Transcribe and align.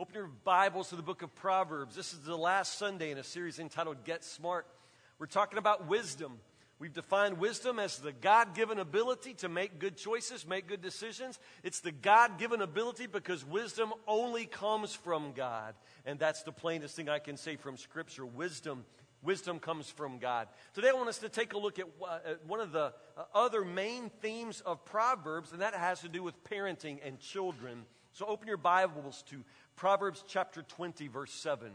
Open 0.00 0.14
your 0.14 0.30
Bibles 0.44 0.88
to 0.88 0.96
the 0.96 1.02
book 1.02 1.20
of 1.20 1.34
Proverbs. 1.34 1.94
This 1.94 2.14
is 2.14 2.20
the 2.20 2.34
last 2.34 2.78
Sunday 2.78 3.10
in 3.10 3.18
a 3.18 3.22
series 3.22 3.58
entitled 3.58 4.02
Get 4.02 4.24
Smart. 4.24 4.66
We're 5.18 5.26
talking 5.26 5.58
about 5.58 5.88
wisdom. 5.88 6.38
We've 6.78 6.94
defined 6.94 7.36
wisdom 7.36 7.78
as 7.78 7.98
the 7.98 8.10
God 8.10 8.54
given 8.54 8.78
ability 8.78 9.34
to 9.34 9.50
make 9.50 9.78
good 9.78 9.98
choices, 9.98 10.46
make 10.46 10.66
good 10.66 10.80
decisions. 10.80 11.38
It's 11.62 11.80
the 11.80 11.92
God 11.92 12.38
given 12.38 12.62
ability 12.62 13.08
because 13.08 13.44
wisdom 13.44 13.92
only 14.08 14.46
comes 14.46 14.94
from 14.94 15.32
God. 15.32 15.74
And 16.06 16.18
that's 16.18 16.44
the 16.44 16.52
plainest 16.52 16.96
thing 16.96 17.10
I 17.10 17.18
can 17.18 17.36
say 17.36 17.56
from 17.56 17.76
Scripture. 17.76 18.24
Wisdom 18.24 18.86
Wisdom 19.22 19.58
comes 19.58 19.90
from 19.90 20.18
God. 20.18 20.48
Today, 20.72 20.88
I 20.88 20.92
want 20.94 21.10
us 21.10 21.18
to 21.18 21.28
take 21.28 21.52
a 21.52 21.58
look 21.58 21.78
at 21.78 21.86
one 22.46 22.58
of 22.58 22.72
the 22.72 22.94
uh, 23.18 23.24
other 23.34 23.66
main 23.66 24.08
themes 24.22 24.62
of 24.62 24.82
Proverbs, 24.86 25.52
and 25.52 25.60
that 25.60 25.74
has 25.74 26.00
to 26.00 26.08
do 26.08 26.22
with 26.22 26.42
parenting 26.44 27.00
and 27.04 27.20
children. 27.20 27.84
So, 28.20 28.26
open 28.26 28.48
your 28.48 28.58
Bibles 28.58 29.24
to 29.30 29.42
Proverbs 29.76 30.22
chapter 30.28 30.60
20, 30.60 31.08
verse 31.08 31.32
7. 31.32 31.70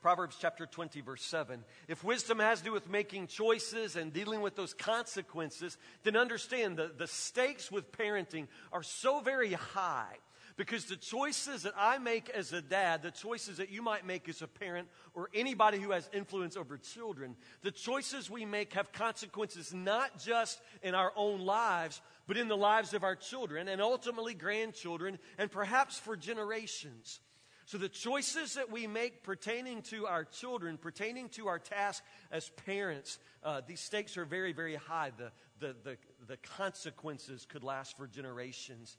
Proverbs 0.00 0.38
chapter 0.40 0.64
20, 0.64 1.02
verse 1.02 1.20
7. 1.20 1.62
If 1.88 2.02
wisdom 2.02 2.38
has 2.38 2.60
to 2.60 2.64
do 2.64 2.72
with 2.72 2.88
making 2.88 3.26
choices 3.26 3.96
and 3.96 4.14
dealing 4.14 4.40
with 4.40 4.56
those 4.56 4.72
consequences, 4.72 5.76
then 6.04 6.16
understand 6.16 6.78
the, 6.78 6.90
the 6.96 7.06
stakes 7.06 7.70
with 7.70 7.92
parenting 7.92 8.46
are 8.72 8.82
so 8.82 9.20
very 9.20 9.52
high. 9.52 10.16
Because 10.56 10.86
the 10.86 10.96
choices 10.96 11.62
that 11.62 11.74
I 11.76 11.98
make 11.98 12.28
as 12.30 12.52
a 12.52 12.62
dad, 12.62 13.02
the 13.02 13.10
choices 13.10 13.58
that 13.58 13.70
you 13.70 13.82
might 13.82 14.06
make 14.06 14.28
as 14.28 14.42
a 14.42 14.46
parent, 14.46 14.88
or 15.14 15.28
anybody 15.34 15.78
who 15.78 15.90
has 15.90 16.08
influence 16.12 16.56
over 16.56 16.76
children, 16.76 17.36
the 17.62 17.70
choices 17.70 18.30
we 18.30 18.44
make 18.44 18.72
have 18.72 18.92
consequences 18.92 19.72
not 19.72 20.18
just 20.18 20.60
in 20.82 20.94
our 20.94 21.12
own 21.14 21.40
lives, 21.40 22.00
but 22.30 22.36
in 22.36 22.46
the 22.46 22.56
lives 22.56 22.94
of 22.94 23.02
our 23.02 23.16
children 23.16 23.66
and 23.66 23.82
ultimately 23.82 24.34
grandchildren 24.34 25.18
and 25.36 25.50
perhaps 25.50 25.98
for 25.98 26.16
generations. 26.16 27.18
So, 27.66 27.76
the 27.76 27.88
choices 27.88 28.54
that 28.54 28.70
we 28.70 28.86
make 28.86 29.24
pertaining 29.24 29.82
to 29.90 30.06
our 30.06 30.22
children, 30.22 30.78
pertaining 30.78 31.30
to 31.30 31.48
our 31.48 31.58
task 31.58 32.04
as 32.30 32.48
parents, 32.64 33.18
uh, 33.42 33.62
these 33.66 33.80
stakes 33.80 34.16
are 34.16 34.24
very, 34.24 34.52
very 34.52 34.76
high. 34.76 35.10
The, 35.18 35.32
the, 35.58 35.74
the, 35.82 35.96
the 36.28 36.36
consequences 36.36 37.48
could 37.50 37.64
last 37.64 37.96
for 37.96 38.06
generations. 38.06 38.96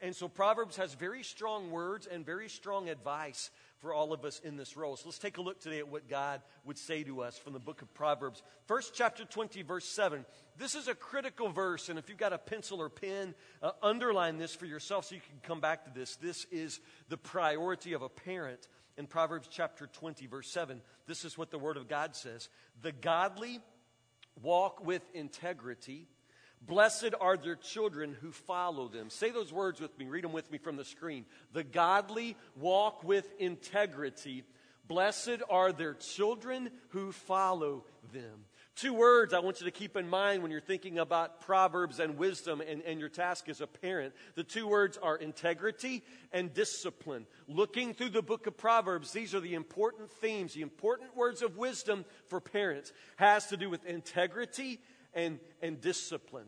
And 0.00 0.16
so 0.16 0.26
Proverbs 0.26 0.74
has 0.76 0.94
very 0.94 1.22
strong 1.22 1.70
words 1.70 2.08
and 2.08 2.26
very 2.26 2.48
strong 2.48 2.88
advice 2.88 3.52
for 3.78 3.92
all 3.92 4.12
of 4.12 4.24
us 4.24 4.40
in 4.44 4.56
this 4.56 4.76
role. 4.76 4.96
So 4.96 5.06
let's 5.06 5.18
take 5.18 5.38
a 5.38 5.42
look 5.42 5.60
today 5.60 5.78
at 5.78 5.88
what 5.88 6.08
God 6.08 6.40
would 6.64 6.78
say 6.78 7.02
to 7.04 7.22
us 7.22 7.36
from 7.36 7.52
the 7.52 7.58
book 7.58 7.82
of 7.82 7.92
Proverbs. 7.94 8.42
First 8.66 8.94
chapter 8.94 9.24
20, 9.24 9.62
verse 9.62 9.84
7. 9.84 10.24
This 10.56 10.74
is 10.74 10.88
a 10.88 10.94
critical 10.94 11.50
verse, 11.50 11.88
and 11.88 11.98
if 11.98 12.08
you've 12.08 12.18
got 12.18 12.32
a 12.32 12.38
pencil 12.38 12.80
or 12.80 12.88
pen, 12.88 13.34
uh, 13.62 13.72
underline 13.82 14.38
this 14.38 14.54
for 14.54 14.66
yourself 14.66 15.06
so 15.06 15.14
you 15.14 15.20
can 15.20 15.40
come 15.42 15.60
back 15.60 15.84
to 15.84 15.90
this. 15.90 16.16
This 16.16 16.46
is 16.50 16.80
the 17.08 17.16
priority 17.16 17.92
of 17.92 18.02
a 18.02 18.08
parent 18.08 18.68
in 18.96 19.06
Proverbs 19.06 19.48
chapter 19.50 19.86
20, 19.86 20.26
verse 20.26 20.48
7. 20.50 20.80
This 21.06 21.24
is 21.24 21.36
what 21.36 21.50
the 21.50 21.58
Word 21.58 21.76
of 21.76 21.88
God 21.88 22.14
says 22.14 22.48
The 22.82 22.92
godly 22.92 23.60
walk 24.40 24.84
with 24.84 25.02
integrity 25.14 26.08
Blessed 26.66 27.14
are 27.20 27.36
their 27.36 27.56
children 27.56 28.16
who 28.20 28.32
follow 28.32 28.88
them. 28.88 29.10
Say 29.10 29.30
those 29.30 29.52
words 29.52 29.80
with 29.80 29.98
me. 29.98 30.06
Read 30.06 30.24
them 30.24 30.32
with 30.32 30.50
me 30.50 30.58
from 30.58 30.76
the 30.76 30.84
screen. 30.84 31.26
The 31.52 31.64
godly 31.64 32.36
walk 32.56 33.04
with 33.04 33.28
integrity. 33.38 34.44
Blessed 34.86 35.42
are 35.50 35.72
their 35.72 35.94
children 35.94 36.70
who 36.90 37.12
follow 37.12 37.84
them. 38.12 38.44
Two 38.76 38.92
words 38.92 39.32
I 39.32 39.38
want 39.38 39.60
you 39.60 39.66
to 39.66 39.70
keep 39.70 39.96
in 39.96 40.08
mind 40.08 40.42
when 40.42 40.50
you're 40.50 40.60
thinking 40.60 40.98
about 40.98 41.40
Proverbs 41.40 42.00
and 42.00 42.18
wisdom 42.18 42.60
and, 42.60 42.82
and 42.82 42.98
your 42.98 43.08
task 43.08 43.48
as 43.48 43.60
a 43.60 43.68
parent. 43.68 44.14
The 44.34 44.42
two 44.42 44.66
words 44.66 44.98
are 45.00 45.16
integrity 45.16 46.02
and 46.32 46.52
discipline. 46.52 47.26
Looking 47.46 47.94
through 47.94 48.08
the 48.08 48.22
book 48.22 48.48
of 48.48 48.56
Proverbs, 48.56 49.12
these 49.12 49.32
are 49.32 49.40
the 49.40 49.54
important 49.54 50.10
themes, 50.10 50.54
the 50.54 50.62
important 50.62 51.16
words 51.16 51.40
of 51.40 51.56
wisdom 51.56 52.04
for 52.26 52.40
parents. 52.40 52.92
Has 53.14 53.46
to 53.48 53.56
do 53.56 53.70
with 53.70 53.86
integrity 53.86 54.80
and, 55.14 55.38
and 55.62 55.80
discipline. 55.80 56.46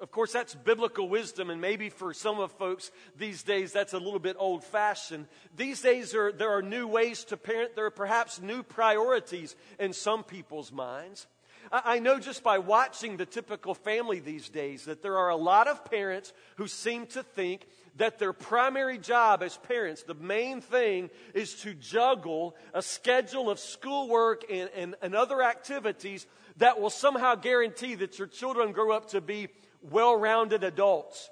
Of 0.00 0.10
course, 0.10 0.32
that's 0.32 0.54
biblical 0.54 1.08
wisdom, 1.08 1.48
and 1.48 1.60
maybe 1.60 1.88
for 1.88 2.12
some 2.12 2.38
of 2.38 2.52
folks 2.52 2.90
these 3.16 3.42
days 3.42 3.72
that's 3.72 3.94
a 3.94 3.98
little 3.98 4.20
bit 4.20 4.36
old 4.38 4.64
fashioned. 4.64 5.26
These 5.56 5.80
days 5.80 6.12
there, 6.12 6.30
there 6.30 6.50
are 6.50 6.62
new 6.62 6.86
ways 6.86 7.24
to 7.24 7.36
parent, 7.36 7.74
there 7.74 7.86
are 7.86 7.90
perhaps 7.90 8.40
new 8.40 8.62
priorities 8.62 9.56
in 9.78 9.92
some 9.92 10.24
people's 10.24 10.70
minds. 10.70 11.26
I, 11.72 11.96
I 11.96 11.98
know 12.00 12.18
just 12.18 12.42
by 12.42 12.58
watching 12.58 13.16
the 13.16 13.26
typical 13.26 13.74
family 13.74 14.20
these 14.20 14.48
days 14.50 14.84
that 14.84 15.02
there 15.02 15.16
are 15.16 15.30
a 15.30 15.36
lot 15.36 15.68
of 15.68 15.84
parents 15.84 16.32
who 16.56 16.68
seem 16.68 17.06
to 17.08 17.22
think 17.22 17.66
that 17.96 18.18
their 18.18 18.32
primary 18.32 18.98
job 18.98 19.42
as 19.42 19.56
parents, 19.56 20.02
the 20.02 20.14
main 20.14 20.60
thing, 20.60 21.10
is 21.34 21.54
to 21.62 21.74
juggle 21.74 22.56
a 22.72 22.82
schedule 22.82 23.50
of 23.50 23.58
schoolwork 23.58 24.44
and, 24.50 24.70
and, 24.74 24.94
and 25.02 25.14
other 25.14 25.42
activities 25.42 26.26
that 26.56 26.80
will 26.80 26.90
somehow 26.90 27.34
guarantee 27.34 27.94
that 27.96 28.18
your 28.18 28.28
children 28.28 28.72
grow 28.72 28.92
up 28.92 29.10
to 29.10 29.20
be 29.20 29.48
well 29.82 30.16
rounded 30.16 30.64
adults. 30.64 31.30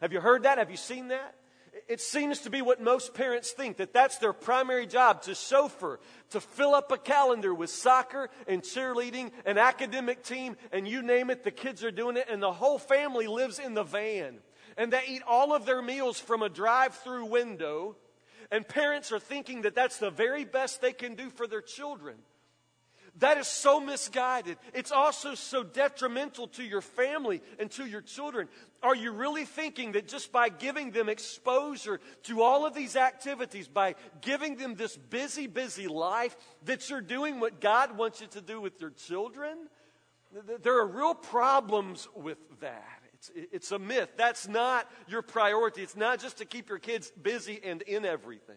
Have 0.00 0.12
you 0.12 0.20
heard 0.20 0.42
that? 0.42 0.58
Have 0.58 0.70
you 0.70 0.76
seen 0.76 1.08
that? 1.08 1.34
It 1.88 2.00
seems 2.00 2.40
to 2.40 2.50
be 2.50 2.60
what 2.60 2.82
most 2.82 3.14
parents 3.14 3.50
think 3.50 3.78
that 3.78 3.94
that's 3.94 4.18
their 4.18 4.32
primary 4.32 4.86
job 4.86 5.22
to 5.22 5.34
chauffeur, 5.34 6.00
to 6.30 6.40
fill 6.40 6.74
up 6.74 6.92
a 6.92 6.98
calendar 6.98 7.54
with 7.54 7.70
soccer 7.70 8.28
and 8.46 8.62
cheerleading, 8.62 9.30
an 9.46 9.58
academic 9.58 10.22
team, 10.22 10.56
and 10.70 10.86
you 10.86 11.02
name 11.02 11.30
it, 11.30 11.44
the 11.44 11.50
kids 11.50 11.82
are 11.82 11.90
doing 11.90 12.16
it, 12.16 12.26
and 12.30 12.42
the 12.42 12.52
whole 12.52 12.78
family 12.78 13.26
lives 13.26 13.58
in 13.58 13.74
the 13.74 13.84
van. 13.84 14.38
And 14.76 14.92
they 14.92 15.02
eat 15.08 15.22
all 15.26 15.54
of 15.54 15.66
their 15.66 15.82
meals 15.82 16.18
from 16.18 16.42
a 16.42 16.48
drive 16.48 16.94
through 16.94 17.26
window, 17.26 17.96
and 18.50 18.66
parents 18.66 19.12
are 19.12 19.18
thinking 19.18 19.62
that 19.62 19.74
that's 19.74 19.98
the 19.98 20.10
very 20.10 20.44
best 20.44 20.80
they 20.80 20.92
can 20.92 21.14
do 21.14 21.30
for 21.30 21.46
their 21.46 21.62
children. 21.62 22.16
That 23.18 23.36
is 23.36 23.46
so 23.46 23.78
misguided. 23.78 24.56
It's 24.72 24.90
also 24.90 25.34
so 25.34 25.62
detrimental 25.62 26.48
to 26.48 26.62
your 26.62 26.80
family 26.80 27.42
and 27.58 27.70
to 27.72 27.84
your 27.84 28.00
children. 28.00 28.48
Are 28.82 28.96
you 28.96 29.12
really 29.12 29.44
thinking 29.44 29.92
that 29.92 30.08
just 30.08 30.32
by 30.32 30.48
giving 30.48 30.92
them 30.92 31.10
exposure 31.10 32.00
to 32.24 32.40
all 32.40 32.64
of 32.64 32.74
these 32.74 32.96
activities, 32.96 33.68
by 33.68 33.96
giving 34.22 34.56
them 34.56 34.76
this 34.76 34.96
busy, 34.96 35.46
busy 35.46 35.88
life, 35.88 36.34
that 36.64 36.88
you're 36.88 37.02
doing 37.02 37.38
what 37.38 37.60
God 37.60 37.98
wants 37.98 38.22
you 38.22 38.28
to 38.28 38.40
do 38.40 38.62
with 38.62 38.80
your 38.80 38.90
children? 38.90 39.68
There 40.62 40.78
are 40.78 40.86
real 40.86 41.14
problems 41.14 42.08
with 42.14 42.38
that. 42.60 43.01
It's, 43.22 43.30
it's 43.52 43.72
a 43.72 43.78
myth. 43.78 44.10
That's 44.16 44.48
not 44.48 44.90
your 45.06 45.22
priority. 45.22 45.82
It's 45.82 45.96
not 45.96 46.18
just 46.18 46.38
to 46.38 46.44
keep 46.44 46.68
your 46.68 46.78
kids 46.78 47.10
busy 47.10 47.60
and 47.62 47.82
in 47.82 48.04
everything. 48.04 48.56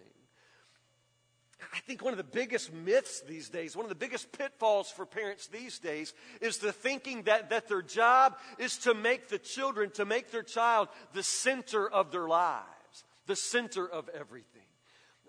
I 1.74 1.80
think 1.80 2.04
one 2.04 2.14
of 2.14 2.18
the 2.18 2.24
biggest 2.24 2.74
myths 2.74 3.22
these 3.22 3.50
days, 3.50 3.76
one 3.76 3.86
of 3.86 3.90
the 3.90 3.96
biggest 3.96 4.32
pitfalls 4.32 4.90
for 4.90 5.06
parents 5.06 5.48
these 5.48 5.80
days, 5.80 6.14
is 6.42 6.58
the 6.58 6.72
thinking 6.72 7.24
that, 7.24 7.50
that 7.52 7.68
their 7.68 7.82
job 7.82 8.38
is 8.58 8.78
to 8.80 8.94
make 8.94 9.30
the 9.30 9.38
children, 9.38 9.92
to 9.92 10.06
make 10.06 10.32
their 10.32 10.44
child 10.44 10.90
the 11.14 11.24
center 11.24 11.88
of 11.88 12.12
their 12.12 12.28
lives, 12.28 13.04
the 13.28 13.36
center 13.36 13.88
of 13.88 14.10
everything. 14.10 14.55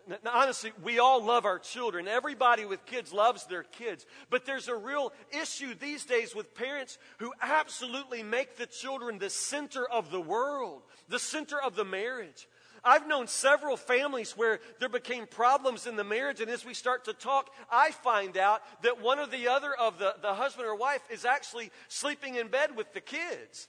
Now, 0.09 0.19
honestly, 0.33 0.73
we 0.85 1.01
all 1.01 1.23
love 1.23 1.45
our 1.45 1.59
children. 1.59 2.07
Everybody 2.07 2.65
with 2.65 2.87
kids 2.87 3.13
loves 3.13 3.45
their 3.47 3.65
kids. 3.65 4.07
But 4.31 4.47
there's 4.47 4.69
a 4.69 4.77
real 4.77 5.13
issue 5.31 5.75
these 5.75 6.05
days 6.05 6.35
with 6.35 6.55
parents 6.55 6.99
who 7.19 7.33
absolutely 7.43 8.23
make 8.23 8.57
the 8.57 8.67
children 8.67 9.19
the 9.19 9.31
center 9.31 9.85
of 9.85 10.11
the 10.11 10.21
world, 10.21 10.83
the 11.09 11.19
center 11.19 11.61
of 11.61 11.75
the 11.75 11.85
marriage. 11.85 12.47
I've 12.85 13.09
known 13.09 13.27
several 13.27 13.77
families 13.77 14.37
where 14.37 14.61
there 14.79 14.89
became 14.89 15.27
problems 15.27 15.89
in 15.89 15.97
the 15.97 16.05
marriage, 16.05 16.41
and 16.41 16.49
as 16.49 16.65
we 16.65 16.73
start 16.73 17.07
to 17.07 17.13
talk, 17.13 17.51
I 17.69 17.91
find 17.91 18.37
out 18.37 18.63
that 18.83 19.03
one 19.03 19.19
or 19.19 19.27
the 19.27 19.49
other 19.49 19.75
of 19.75 19.99
the, 19.99 20.15
the 20.23 20.35
husband 20.35 20.69
or 20.69 20.77
wife 20.77 21.03
is 21.11 21.25
actually 21.25 21.73
sleeping 21.89 22.37
in 22.37 22.47
bed 22.47 22.77
with 22.77 22.93
the 22.95 23.01
kids. 23.01 23.67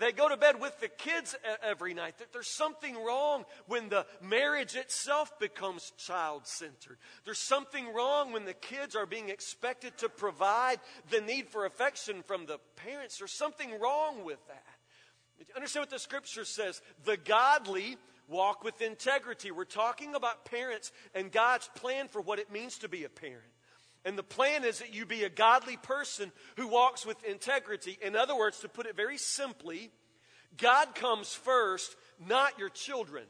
They 0.00 0.10
go 0.10 0.28
to 0.28 0.36
bed 0.36 0.60
with 0.60 0.78
the 0.80 0.88
kids 0.88 1.36
every 1.62 1.94
night. 1.94 2.14
There's 2.32 2.48
something 2.48 2.96
wrong 2.96 3.44
when 3.66 3.88
the 3.88 4.06
marriage 4.20 4.74
itself 4.74 5.38
becomes 5.38 5.92
child 5.96 6.48
centered. 6.48 6.98
There's 7.24 7.38
something 7.38 7.92
wrong 7.94 8.32
when 8.32 8.44
the 8.44 8.54
kids 8.54 8.96
are 8.96 9.06
being 9.06 9.28
expected 9.28 9.96
to 9.98 10.08
provide 10.08 10.80
the 11.10 11.20
need 11.20 11.48
for 11.48 11.64
affection 11.64 12.24
from 12.26 12.46
the 12.46 12.58
parents. 12.74 13.18
There's 13.18 13.32
something 13.32 13.78
wrong 13.78 14.24
with 14.24 14.44
that. 14.48 14.64
Understand 15.54 15.82
what 15.82 15.90
the 15.90 16.00
scripture 16.00 16.44
says. 16.44 16.82
The 17.04 17.16
godly 17.16 17.98
walk 18.26 18.64
with 18.64 18.82
integrity. 18.82 19.52
We're 19.52 19.64
talking 19.64 20.16
about 20.16 20.44
parents 20.44 20.90
and 21.14 21.30
God's 21.30 21.70
plan 21.76 22.08
for 22.08 22.20
what 22.20 22.40
it 22.40 22.52
means 22.52 22.78
to 22.78 22.88
be 22.88 23.04
a 23.04 23.08
parent. 23.08 23.44
And 24.04 24.16
the 24.16 24.22
plan 24.22 24.64
is 24.64 24.78
that 24.78 24.94
you 24.94 25.04
be 25.04 25.24
a 25.24 25.28
godly 25.28 25.76
person 25.76 26.32
who 26.56 26.68
walks 26.68 27.04
with 27.04 27.22
integrity. 27.24 27.98
In 28.00 28.16
other 28.16 28.36
words, 28.36 28.60
to 28.60 28.68
put 28.68 28.86
it 28.86 28.96
very 28.96 29.18
simply, 29.18 29.90
God 30.56 30.94
comes 30.94 31.34
first, 31.34 31.96
not 32.26 32.58
your 32.58 32.70
children. 32.70 33.24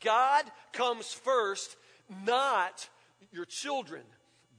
God 0.00 0.44
comes 0.72 1.12
first, 1.12 1.76
not 2.24 2.88
your 3.32 3.44
children. 3.44 4.02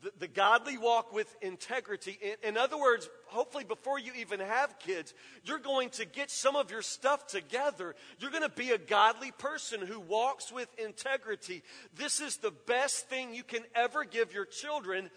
The, 0.01 0.12
the 0.19 0.27
godly 0.27 0.77
walk 0.77 1.13
with 1.13 1.36
integrity. 1.42 2.18
In, 2.21 2.50
in 2.50 2.57
other 2.57 2.77
words, 2.77 3.09
hopefully 3.27 3.63
before 3.63 4.00
you 4.00 4.12
even 4.19 4.39
have 4.39 4.80
kids, 4.80 5.13
you're 5.44 5.59
going 5.59 5.89
to 5.92 6.06
get 6.06 6.31
some 6.31 6.56
of 6.56 6.71
your 6.71 6.81
stuff 6.81 7.27
together. 7.27 7.95
You're 8.19 8.31
going 8.31 8.44
to 8.44 8.50
be 8.50 8.71
a 8.71 8.77
godly 8.77 9.31
person 9.31 9.81
who 9.81 10.00
walks 10.00 10.51
with 10.51 10.68
integrity. 10.77 11.63
This 11.95 12.19
is 12.19 12.38
the 12.38 12.53
best 12.68 13.07
thing 13.07 13.33
you 13.33 13.44
can 13.44 13.63
ever 13.75 14.03
give 14.03 14.33
your 14.33 14.45
children 14.45 15.09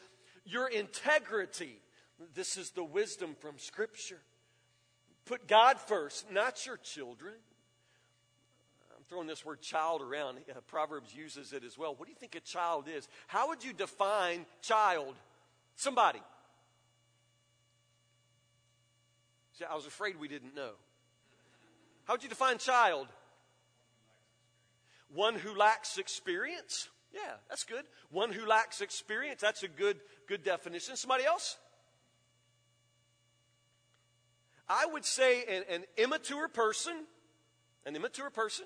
your 0.45 0.69
integrity. 0.69 1.81
This 2.35 2.57
is 2.57 2.71
the 2.71 2.85
wisdom 2.85 3.35
from 3.41 3.59
Scripture. 3.59 4.21
Put 5.25 5.49
God 5.49 5.79
first, 5.79 6.31
not 6.31 6.67
your 6.67 6.77
children. 6.77 7.35
Throwing 9.09 9.27
this 9.27 9.45
word 9.45 9.61
child 9.61 10.01
around. 10.01 10.39
Uh, 10.51 10.61
Proverbs 10.67 11.15
uses 11.15 11.53
it 11.53 11.63
as 11.65 11.77
well. 11.77 11.95
What 11.95 12.07
do 12.07 12.11
you 12.11 12.19
think 12.19 12.35
a 12.35 12.41
child 12.41 12.87
is? 12.89 13.07
How 13.27 13.49
would 13.49 13.63
you 13.63 13.73
define 13.73 14.47
child? 14.63 15.15
Somebody. 15.77 16.23
See, 19.59 19.65
I 19.65 19.75
was 19.75 19.87
afraid 19.87 20.19
we 20.19 20.29
didn't 20.29 20.55
know. 20.55 20.73
How 22.05 22.15
would 22.15 22.23
you 22.23 22.29
define 22.29 22.59
child? 22.59 23.09
One 25.13 25.35
who 25.35 25.57
lacks 25.57 25.99
experience. 25.99 26.89
Yeah, 27.13 27.21
that's 27.49 27.65
good. 27.65 27.85
One 28.11 28.33
who 28.33 28.47
lacks 28.47 28.81
experience. 28.81 29.41
That's 29.41 29.63
a 29.63 29.69
good 29.69 30.01
good 30.27 30.43
definition. 30.43 30.97
Somebody 30.97 31.25
else? 31.25 31.57
I 34.69 34.87
would 34.87 35.05
say 35.05 35.45
an, 35.45 35.63
an 35.69 35.85
immature 35.99 36.49
person, 36.49 36.95
an 37.85 37.95
immature 37.95 38.31
person 38.31 38.65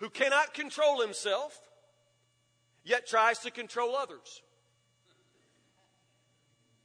who 0.00 0.10
cannot 0.10 0.54
control 0.54 1.00
himself, 1.00 1.58
yet 2.84 3.06
tries 3.06 3.38
to 3.40 3.50
control 3.50 3.94
others. 3.94 4.42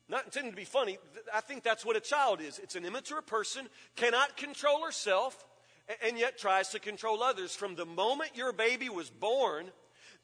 Not 0.07 0.25
intending 0.25 0.51
to 0.51 0.57
be 0.57 0.65
funny, 0.65 0.99
I 1.33 1.41
think 1.41 1.63
that's 1.63 1.85
what 1.85 1.95
a 1.95 2.01
child 2.01 2.41
is. 2.41 2.59
It's 2.59 2.75
an 2.75 2.85
immature 2.85 3.21
person, 3.21 3.67
cannot 3.95 4.37
control 4.37 4.85
herself, 4.85 5.43
and 6.03 6.19
yet 6.19 6.37
tries 6.37 6.69
to 6.69 6.79
control 6.79 7.23
others. 7.23 7.55
From 7.55 7.75
the 7.75 7.85
moment 7.85 8.31
your 8.35 8.51
baby 8.53 8.89
was 8.89 9.09
born, 9.09 9.71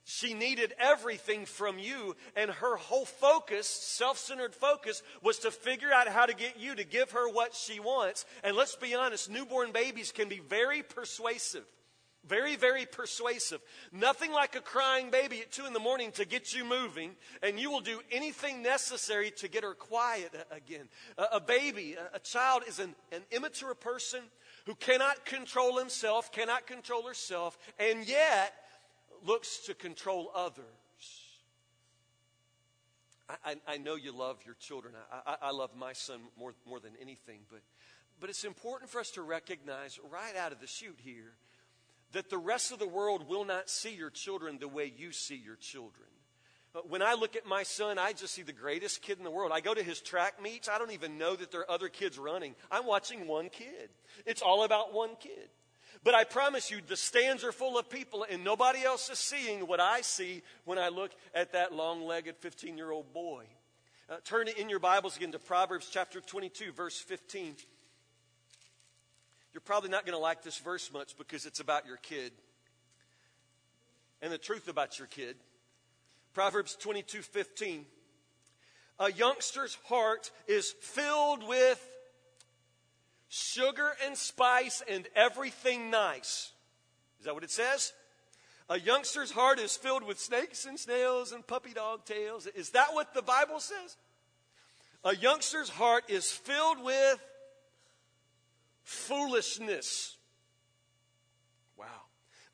she 0.03 0.33
needed 0.33 0.73
everything 0.77 1.45
from 1.45 1.79
you, 1.79 2.15
and 2.35 2.51
her 2.51 2.75
whole 2.75 3.05
focus, 3.05 3.67
self 3.67 4.17
centered 4.17 4.53
focus, 4.53 5.01
was 5.23 5.39
to 5.39 5.51
figure 5.51 5.91
out 5.91 6.07
how 6.09 6.25
to 6.25 6.33
get 6.33 6.59
you 6.59 6.75
to 6.75 6.83
give 6.83 7.11
her 7.11 7.29
what 7.29 7.55
she 7.55 7.79
wants. 7.79 8.25
And 8.43 8.55
let's 8.55 8.75
be 8.75 8.93
honest, 8.93 9.29
newborn 9.29 9.71
babies 9.71 10.11
can 10.11 10.27
be 10.27 10.39
very 10.39 10.83
persuasive. 10.83 11.65
Very, 12.27 12.55
very 12.55 12.85
persuasive. 12.85 13.61
Nothing 13.91 14.31
like 14.31 14.55
a 14.55 14.61
crying 14.61 15.09
baby 15.09 15.41
at 15.41 15.51
two 15.51 15.65
in 15.65 15.73
the 15.73 15.79
morning 15.79 16.11
to 16.13 16.25
get 16.25 16.53
you 16.53 16.63
moving, 16.63 17.15
and 17.41 17.59
you 17.59 17.71
will 17.71 17.81
do 17.81 17.99
anything 18.11 18.61
necessary 18.61 19.31
to 19.37 19.47
get 19.47 19.63
her 19.63 19.73
quiet 19.73 20.31
again. 20.51 20.87
A, 21.17 21.23
a 21.33 21.39
baby, 21.39 21.95
a, 21.95 22.17
a 22.17 22.19
child, 22.19 22.61
is 22.67 22.77
an, 22.77 22.95
an 23.11 23.21
immature 23.31 23.73
person 23.73 24.21
who 24.67 24.75
cannot 24.75 25.25
control 25.25 25.79
himself, 25.79 26.31
cannot 26.31 26.67
control 26.67 27.07
herself, 27.07 27.57
and 27.79 28.07
yet 28.07 28.53
looks 29.25 29.65
to 29.65 29.73
control 29.73 30.31
others. 30.35 30.65
I, 33.27 33.51
I, 33.51 33.55
I 33.67 33.77
know 33.77 33.95
you 33.95 34.15
love 34.15 34.37
your 34.45 34.55
children. 34.55 34.93
I, 35.25 35.37
I, 35.41 35.51
love 35.51 35.71
my 35.75 35.93
son 35.93 36.19
more, 36.37 36.53
more 36.67 36.79
than 36.79 36.91
anything, 37.01 37.39
but, 37.49 37.61
but 38.19 38.29
it's 38.29 38.43
important 38.43 38.91
for 38.91 38.99
us 38.99 39.09
to 39.11 39.23
recognize 39.23 39.99
right 40.11 40.35
out 40.35 40.51
of 40.51 40.59
the 40.59 40.67
chute 40.67 40.99
here 41.01 41.33
that 42.13 42.29
the 42.29 42.37
rest 42.37 42.71
of 42.71 42.79
the 42.79 42.87
world 42.87 43.27
will 43.27 43.45
not 43.45 43.69
see 43.69 43.93
your 43.93 44.09
children 44.09 44.57
the 44.59 44.67
way 44.67 44.91
you 44.95 45.11
see 45.11 45.35
your 45.35 45.55
children. 45.55 46.07
When 46.87 47.01
I 47.01 47.15
look 47.15 47.35
at 47.35 47.45
my 47.45 47.63
son, 47.63 47.97
I 47.97 48.13
just 48.13 48.33
see 48.33 48.43
the 48.43 48.53
greatest 48.53 49.01
kid 49.01 49.17
in 49.17 49.25
the 49.25 49.31
world. 49.31 49.51
I 49.53 49.59
go 49.59 49.73
to 49.73 49.83
his 49.83 49.99
track 49.99 50.41
meets. 50.41 50.69
I 50.69 50.77
don't 50.77 50.91
even 50.91 51.17
know 51.17 51.35
that 51.35 51.51
there 51.51 51.61
are 51.61 51.71
other 51.71 51.89
kids 51.89 52.17
running. 52.17 52.55
I'm 52.71 52.85
watching 52.85 53.27
one 53.27 53.49
kid. 53.49 53.89
It's 54.25 54.41
all 54.41 54.63
about 54.63 54.93
one 54.93 55.17
kid. 55.19 55.49
But 56.03 56.15
I 56.15 56.23
promise 56.23 56.71
you, 56.71 56.79
the 56.85 56.95
stands 56.95 57.43
are 57.43 57.51
full 57.51 57.77
of 57.77 57.89
people, 57.89 58.25
and 58.29 58.43
nobody 58.43 58.83
else 58.83 59.09
is 59.09 59.19
seeing 59.19 59.67
what 59.67 59.81
I 59.81 60.01
see 60.01 60.41
when 60.63 60.79
I 60.79 60.87
look 60.87 61.11
at 61.35 61.51
that 61.51 61.73
long 61.73 62.03
legged 62.03 62.37
15 62.37 62.77
year 62.77 62.91
old 62.91 63.13
boy. 63.13 63.45
Uh, 64.09 64.15
turn 64.23 64.47
in 64.47 64.69
your 64.69 64.79
Bibles 64.79 65.17
again 65.17 65.31
to 65.33 65.39
Proverbs 65.39 65.89
chapter 65.91 66.21
22, 66.21 66.71
verse 66.71 66.99
15. 66.99 67.55
You're 69.53 69.61
probably 69.61 69.89
not 69.89 70.05
going 70.05 70.17
to 70.17 70.21
like 70.21 70.43
this 70.43 70.57
verse 70.57 70.91
much 70.93 71.17
because 71.17 71.45
it's 71.45 71.59
about 71.59 71.85
your 71.85 71.97
kid 71.97 72.31
and 74.21 74.31
the 74.31 74.37
truth 74.37 74.67
about 74.67 74.97
your 74.97 75.07
kid. 75.07 75.35
Proverbs 76.33 76.75
22, 76.79 77.21
15. 77.21 77.85
A 78.99 79.11
youngster's 79.11 79.77
heart 79.85 80.31
is 80.47 80.73
filled 80.79 81.47
with 81.47 81.85
sugar 83.27 83.89
and 84.05 84.15
spice 84.15 84.83
and 84.87 85.07
everything 85.15 85.89
nice. 85.89 86.51
Is 87.19 87.25
that 87.25 87.33
what 87.33 87.43
it 87.43 87.51
says? 87.51 87.93
A 88.69 88.79
youngster's 88.79 89.31
heart 89.31 89.59
is 89.59 89.75
filled 89.75 90.03
with 90.03 90.19
snakes 90.19 90.65
and 90.65 90.79
snails 90.79 91.33
and 91.33 91.45
puppy 91.45 91.73
dog 91.73 92.05
tails. 92.05 92.47
Is 92.47 92.69
that 92.69 92.93
what 92.93 93.13
the 93.13 93.21
Bible 93.21 93.59
says? 93.59 93.97
A 95.03 95.15
youngster's 95.15 95.69
heart 95.69 96.05
is 96.09 96.31
filled 96.31 96.81
with 96.83 97.19
foolishness. 98.91 100.17
Wow. 101.77 101.85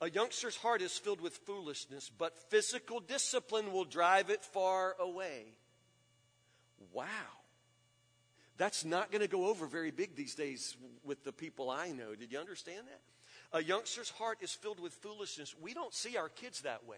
A 0.02 0.10
youngster's 0.10 0.56
heart 0.56 0.82
is 0.82 0.98
filled 0.98 1.22
with 1.22 1.36
foolishness, 1.38 2.12
but 2.16 2.38
physical 2.50 3.00
discipline 3.00 3.72
will 3.72 3.86
drive 3.86 4.30
it 4.30 4.44
far 4.44 4.96
away. 5.00 5.46
Wow. 6.94 7.06
That's 8.58 8.86
not 8.86 9.12
going 9.12 9.22
to 9.22 9.28
go 9.28 9.48
over 9.48 9.68
very 9.68 9.92
big 9.92 10.16
these 10.16 10.36
days 10.36 10.78
with 11.04 11.24
the 11.24 11.32
people 11.32 11.70
I 11.70 11.92
know. 11.92 12.16
Did 12.16 12.32
you 12.32 12.40
understand 12.40 12.86
that? 12.88 13.58
A 13.58 13.64
youngster's 13.64 14.10
heart 14.10 14.40
is 14.42 14.52
filled 14.52 14.80
with 14.80 14.94
foolishness. 14.94 15.56
We 15.62 15.74
don't 15.74 15.94
see 15.94 16.18
our 16.18 16.30
kids 16.30 16.62
that 16.62 16.86
way. 16.86 16.98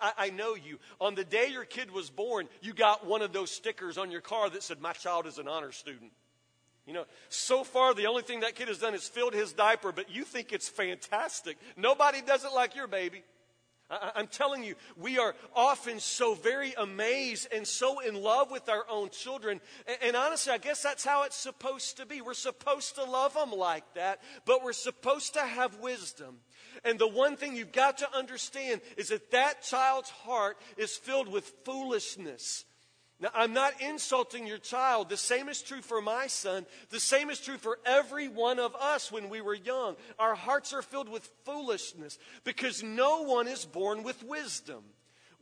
I, 0.00 0.12
I, 0.18 0.30
know 0.30 0.54
you. 0.54 0.78
On 1.00 1.14
the 1.14 1.24
day 1.24 1.48
your 1.50 1.64
kid 1.64 1.90
was 1.90 2.08
born, 2.08 2.48
you 2.62 2.72
got 2.72 3.04
one 3.04 3.20
of 3.20 3.32
those 3.32 3.50
stickers 3.50 3.98
on 3.98 4.10
your 4.10 4.20
car 4.20 4.48
that 4.48 4.62
said, 4.62 4.80
My 4.80 4.92
child 4.92 5.26
is 5.26 5.38
an 5.38 5.48
honor 5.48 5.72
student. 5.72 6.12
You 6.86 6.92
know, 6.92 7.04
so 7.28 7.64
far 7.64 7.94
the 7.94 8.06
only 8.06 8.22
thing 8.22 8.40
that 8.40 8.54
kid 8.54 8.68
has 8.68 8.78
done 8.78 8.94
is 8.94 9.08
filled 9.08 9.34
his 9.34 9.52
diaper, 9.52 9.90
but 9.90 10.08
you 10.08 10.22
think 10.22 10.52
it's 10.52 10.68
fantastic. 10.68 11.58
Nobody 11.76 12.22
does 12.22 12.44
it 12.44 12.52
like 12.54 12.76
your 12.76 12.86
baby. 12.86 13.24
I, 13.90 14.12
I'm 14.14 14.28
telling 14.28 14.62
you, 14.62 14.76
we 14.96 15.18
are 15.18 15.34
often 15.54 15.98
so 15.98 16.34
very 16.34 16.74
amazed 16.74 17.48
and 17.52 17.66
so 17.66 17.98
in 17.98 18.14
love 18.14 18.52
with 18.52 18.68
our 18.68 18.84
own 18.88 19.10
children. 19.10 19.60
And, 19.88 19.96
and, 20.00 20.16
honestly, 20.16 20.52
I 20.52 20.58
guess 20.58 20.80
that's 20.80 21.04
how 21.04 21.24
it's 21.24 21.36
supposed 21.36 21.96
to 21.96 22.06
be. 22.06 22.20
We're 22.20 22.34
supposed 22.34 22.94
to 22.96 23.04
love 23.04 23.34
them 23.34 23.50
like 23.50 23.94
that, 23.94 24.20
but 24.44 24.62
we're 24.62 24.72
supposed 24.72 25.34
to 25.34 25.40
have 25.40 25.80
wisdom. 25.80 26.36
And 26.84 27.00
the 27.00 27.08
one 27.08 27.36
thing 27.36 27.56
you've 27.56 27.72
got 27.72 27.98
to 27.98 28.16
understand 28.16 28.80
is 28.96 29.08
that 29.08 29.32
that 29.32 29.62
child's 29.62 30.10
heart 30.10 30.56
is 30.76 30.96
filled 30.96 31.28
with 31.28 31.52
foolishness. 31.64 32.64
Now, 33.18 33.30
I'm 33.34 33.54
not 33.54 33.80
insulting 33.80 34.46
your 34.46 34.58
child. 34.58 35.08
The 35.08 35.16
same 35.16 35.48
is 35.48 35.62
true 35.62 35.80
for 35.80 36.02
my 36.02 36.26
son. 36.26 36.66
The 36.90 37.00
same 37.00 37.30
is 37.30 37.40
true 37.40 37.56
for 37.56 37.78
every 37.86 38.28
one 38.28 38.58
of 38.58 38.74
us 38.74 39.10
when 39.10 39.30
we 39.30 39.40
were 39.40 39.54
young. 39.54 39.96
Our 40.18 40.34
hearts 40.34 40.74
are 40.74 40.82
filled 40.82 41.08
with 41.08 41.30
foolishness 41.44 42.18
because 42.44 42.82
no 42.82 43.22
one 43.22 43.48
is 43.48 43.64
born 43.64 44.02
with 44.02 44.22
wisdom. 44.22 44.84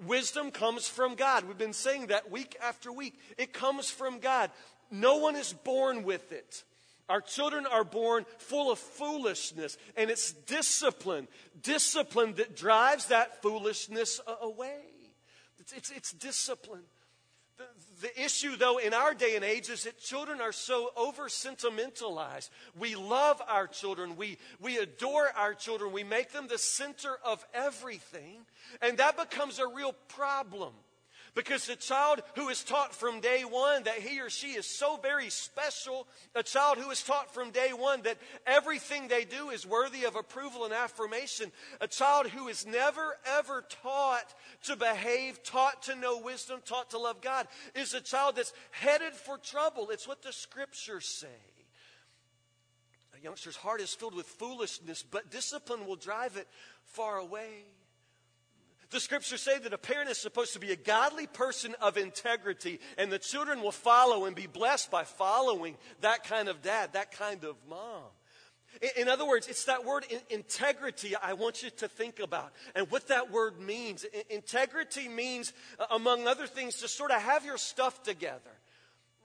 Wisdom 0.06 0.52
comes 0.52 0.88
from 0.88 1.16
God. 1.16 1.44
We've 1.44 1.58
been 1.58 1.72
saying 1.72 2.08
that 2.08 2.30
week 2.30 2.56
after 2.62 2.92
week. 2.92 3.18
It 3.38 3.52
comes 3.52 3.90
from 3.90 4.20
God. 4.20 4.50
No 4.90 5.16
one 5.16 5.34
is 5.34 5.52
born 5.52 6.04
with 6.04 6.30
it. 6.30 6.62
Our 7.08 7.20
children 7.20 7.66
are 7.66 7.84
born 7.84 8.24
full 8.38 8.70
of 8.70 8.78
foolishness, 8.78 9.76
and 9.96 10.10
it's 10.10 10.32
discipline, 10.32 11.28
discipline 11.60 12.34
that 12.34 12.56
drives 12.56 13.06
that 13.06 13.42
foolishness 13.42 14.20
away. 14.40 14.80
It's, 15.58 15.72
it's, 15.72 15.90
it's 15.90 16.12
discipline. 16.12 16.84
The, 17.56 17.66
the, 18.00 18.24
issue, 18.24 18.56
though, 18.56 18.78
in 18.78 18.92
our 18.92 19.14
day 19.14 19.36
and 19.36 19.44
age 19.44 19.70
is 19.70 19.84
that 19.84 19.98
children 19.98 20.40
are 20.40 20.52
so 20.52 20.90
over 20.96 21.28
sentimentalized. 21.28 22.50
We 22.76 22.96
love 22.96 23.40
our 23.46 23.68
children, 23.68 24.16
we, 24.16 24.38
we 24.60 24.78
adore 24.78 25.28
our 25.36 25.54
children, 25.54 25.92
we 25.92 26.02
make 26.02 26.32
them 26.32 26.48
the 26.48 26.58
center 26.58 27.16
of 27.24 27.44
everything, 27.54 28.44
and 28.82 28.98
that 28.98 29.16
becomes 29.16 29.60
a 29.60 29.68
real 29.68 29.94
problem. 30.08 30.72
Because 31.34 31.66
the 31.66 31.74
child 31.74 32.22
who 32.36 32.48
is 32.48 32.62
taught 32.62 32.94
from 32.94 33.20
day 33.20 33.42
one 33.42 33.82
that 33.84 33.98
he 33.98 34.20
or 34.20 34.30
she 34.30 34.52
is 34.52 34.66
so 34.66 34.96
very 35.02 35.30
special, 35.30 36.06
a 36.36 36.44
child 36.44 36.78
who 36.78 36.90
is 36.90 37.02
taught 37.02 37.34
from 37.34 37.50
day 37.50 37.70
one 37.72 38.02
that 38.02 38.18
everything 38.46 39.08
they 39.08 39.24
do 39.24 39.50
is 39.50 39.66
worthy 39.66 40.04
of 40.04 40.14
approval 40.14 40.64
and 40.64 40.72
affirmation, 40.72 41.50
a 41.80 41.88
child 41.88 42.28
who 42.28 42.46
is 42.46 42.64
never 42.64 43.16
ever 43.26 43.64
taught 43.82 44.32
to 44.62 44.76
behave, 44.76 45.42
taught 45.42 45.82
to 45.82 45.96
know 45.96 46.20
wisdom, 46.20 46.60
taught 46.64 46.90
to 46.90 46.98
love 46.98 47.20
God, 47.20 47.48
is 47.74 47.94
a 47.94 48.00
child 48.00 48.36
that's 48.36 48.52
headed 48.70 49.12
for 49.12 49.36
trouble. 49.36 49.88
It's 49.90 50.06
what 50.06 50.22
the 50.22 50.32
scriptures 50.32 51.06
say. 51.06 51.26
A 53.18 53.20
youngster's 53.24 53.56
heart 53.56 53.80
is 53.80 53.92
filled 53.92 54.14
with 54.14 54.26
foolishness, 54.26 55.02
but 55.02 55.32
discipline 55.32 55.84
will 55.84 55.96
drive 55.96 56.36
it 56.36 56.46
far 56.84 57.18
away. 57.18 57.64
The 58.90 59.00
scriptures 59.00 59.40
say 59.40 59.58
that 59.58 59.72
a 59.72 59.78
parent 59.78 60.10
is 60.10 60.18
supposed 60.18 60.52
to 60.52 60.60
be 60.60 60.72
a 60.72 60.76
godly 60.76 61.26
person 61.26 61.74
of 61.80 61.96
integrity, 61.96 62.80
and 62.98 63.10
the 63.10 63.18
children 63.18 63.60
will 63.62 63.72
follow 63.72 64.24
and 64.26 64.36
be 64.36 64.46
blessed 64.46 64.90
by 64.90 65.04
following 65.04 65.76
that 66.00 66.24
kind 66.24 66.48
of 66.48 66.62
dad, 66.62 66.92
that 66.92 67.12
kind 67.12 67.44
of 67.44 67.56
mom. 67.68 68.04
In 68.96 69.08
other 69.08 69.26
words, 69.26 69.46
it's 69.46 69.64
that 69.64 69.84
word 69.84 70.04
integrity 70.30 71.14
I 71.14 71.34
want 71.34 71.62
you 71.62 71.70
to 71.70 71.88
think 71.88 72.18
about 72.18 72.52
and 72.74 72.90
what 72.90 73.08
that 73.08 73.30
word 73.30 73.60
means. 73.60 74.04
Integrity 74.30 75.08
means, 75.08 75.52
uh, 75.78 75.86
among 75.90 76.26
other 76.26 76.46
things, 76.46 76.76
to 76.78 76.88
sort 76.88 77.12
of 77.12 77.22
have 77.22 77.44
your 77.44 77.56
stuff 77.56 78.02
together. 78.02 78.50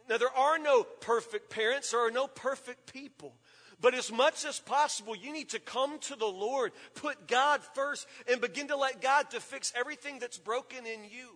Now, 0.07 0.17
there 0.17 0.35
are 0.35 0.57
no 0.59 0.83
perfect 0.83 1.49
parents, 1.49 1.91
there 1.91 2.05
are 2.05 2.11
no 2.11 2.27
perfect 2.27 2.91
people. 2.91 3.33
But 3.81 3.93
as 3.93 4.12
much 4.12 4.45
as 4.45 4.59
possible, 4.59 5.15
you 5.15 5.31
need 5.31 5.50
to 5.50 5.59
come 5.59 6.00
to 6.00 6.15
the 6.15 6.25
Lord, 6.25 6.74
put 6.95 7.27
God 7.27 7.62
first, 7.74 8.07
and 8.29 8.41
begin 8.41 8.67
to 8.67 8.75
let 8.75 9.01
God 9.01 9.29
to 9.31 9.39
fix 9.39 9.71
everything 9.75 10.19
that's 10.19 10.38
broken 10.38 10.86
in 10.86 11.03
you. 11.05 11.29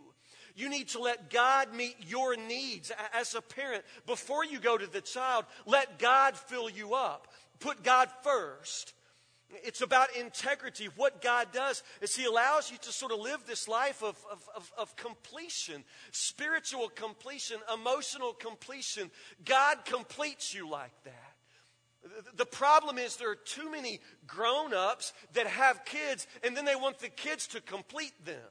You 0.55 0.69
need 0.69 0.89
to 0.89 1.00
let 1.00 1.29
God 1.29 1.73
meet 1.73 1.95
your 2.07 2.35
needs 2.35 2.91
as 3.13 3.33
a 3.33 3.41
parent. 3.41 3.83
Before 4.05 4.45
you 4.45 4.59
go 4.59 4.77
to 4.77 4.85
the 4.85 5.01
child, 5.01 5.45
let 5.65 5.97
God 5.97 6.38
fill 6.38 6.69
you 6.69 6.93
up. 6.93 7.27
Put 7.59 7.83
God 7.83 8.09
first. 8.23 8.93
It's 9.63 9.81
about 9.81 10.15
integrity. 10.15 10.89
What 10.95 11.21
God 11.21 11.47
does 11.53 11.83
is 12.01 12.15
He 12.15 12.25
allows 12.25 12.71
you 12.71 12.77
to 12.79 12.91
sort 12.91 13.12
of 13.12 13.19
live 13.19 13.45
this 13.45 13.67
life 13.67 14.03
of, 14.03 14.17
of, 14.31 14.50
of, 14.55 14.71
of, 14.77 14.95
completion, 14.95 15.83
spiritual 16.12 16.89
completion, 16.89 17.57
emotional 17.73 18.33
completion. 18.33 19.12
God 19.45 19.85
completes 19.85 20.53
you 20.53 20.69
like 20.69 20.93
that. 21.05 21.22
The 22.36 22.45
problem 22.45 22.98
is 22.98 23.15
there 23.15 23.31
are 23.31 23.36
too 23.36 23.72
many 23.72 24.00
grown 24.27 24.74
ups 24.74 25.13
that 25.33 25.48
have 25.48 25.86
kids 25.86 26.27
and 26.43 26.55
then 26.55 26.65
they 26.65 26.75
want 26.75 27.00
the 27.00 27.10
kids 27.10 27.48
to 27.48 27.62
complete 27.62 28.13
them. 28.25 28.41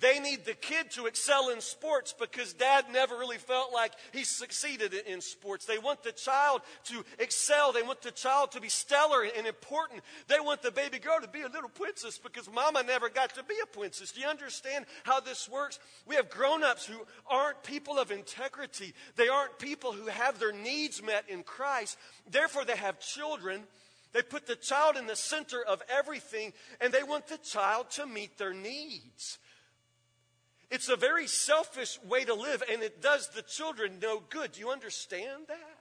They 0.00 0.18
need 0.18 0.44
the 0.44 0.54
kid 0.54 0.90
to 0.92 1.06
excel 1.06 1.50
in 1.50 1.60
sports 1.60 2.14
because 2.18 2.52
dad 2.52 2.86
never 2.92 3.16
really 3.16 3.38
felt 3.38 3.72
like 3.72 3.92
he 4.12 4.24
succeeded 4.24 4.92
in 4.92 5.20
sports. 5.20 5.66
They 5.66 5.78
want 5.78 6.02
the 6.02 6.12
child 6.12 6.62
to 6.84 7.04
excel. 7.18 7.72
They 7.72 7.82
want 7.82 8.02
the 8.02 8.10
child 8.10 8.52
to 8.52 8.60
be 8.60 8.68
stellar 8.68 9.22
and 9.22 9.46
important. 9.46 10.02
They 10.26 10.40
want 10.40 10.62
the 10.62 10.72
baby 10.72 10.98
girl 10.98 11.20
to 11.20 11.28
be 11.28 11.42
a 11.42 11.48
little 11.48 11.68
princess 11.68 12.18
because 12.18 12.50
mama 12.50 12.82
never 12.82 13.08
got 13.08 13.34
to 13.36 13.44
be 13.44 13.54
a 13.62 13.66
princess. 13.66 14.10
Do 14.10 14.20
you 14.20 14.26
understand 14.26 14.86
how 15.04 15.20
this 15.20 15.48
works? 15.48 15.78
We 16.06 16.16
have 16.16 16.28
grown 16.28 16.64
ups 16.64 16.84
who 16.86 17.06
aren't 17.28 17.62
people 17.62 17.98
of 17.98 18.10
integrity. 18.10 18.94
They 19.16 19.28
aren't 19.28 19.58
people 19.58 19.92
who 19.92 20.06
have 20.06 20.40
their 20.40 20.52
needs 20.52 21.02
met 21.02 21.24
in 21.28 21.44
Christ. 21.44 21.98
Therefore, 22.28 22.64
they 22.64 22.76
have 22.76 22.98
children. 22.98 23.62
They 24.12 24.22
put 24.22 24.46
the 24.46 24.56
child 24.56 24.96
in 24.96 25.06
the 25.06 25.16
center 25.16 25.62
of 25.62 25.82
everything 25.88 26.52
and 26.80 26.92
they 26.92 27.02
want 27.02 27.28
the 27.28 27.38
child 27.38 27.90
to 27.92 28.06
meet 28.06 28.38
their 28.38 28.54
needs. 28.54 29.38
It's 30.74 30.88
a 30.88 30.96
very 30.96 31.28
selfish 31.28 32.00
way 32.02 32.24
to 32.24 32.34
live, 32.34 32.64
and 32.68 32.82
it 32.82 33.00
does 33.00 33.28
the 33.28 33.42
children 33.42 34.00
no 34.02 34.20
good. 34.28 34.50
Do 34.50 34.60
you 34.60 34.70
understand 34.70 35.44
that? 35.46 35.78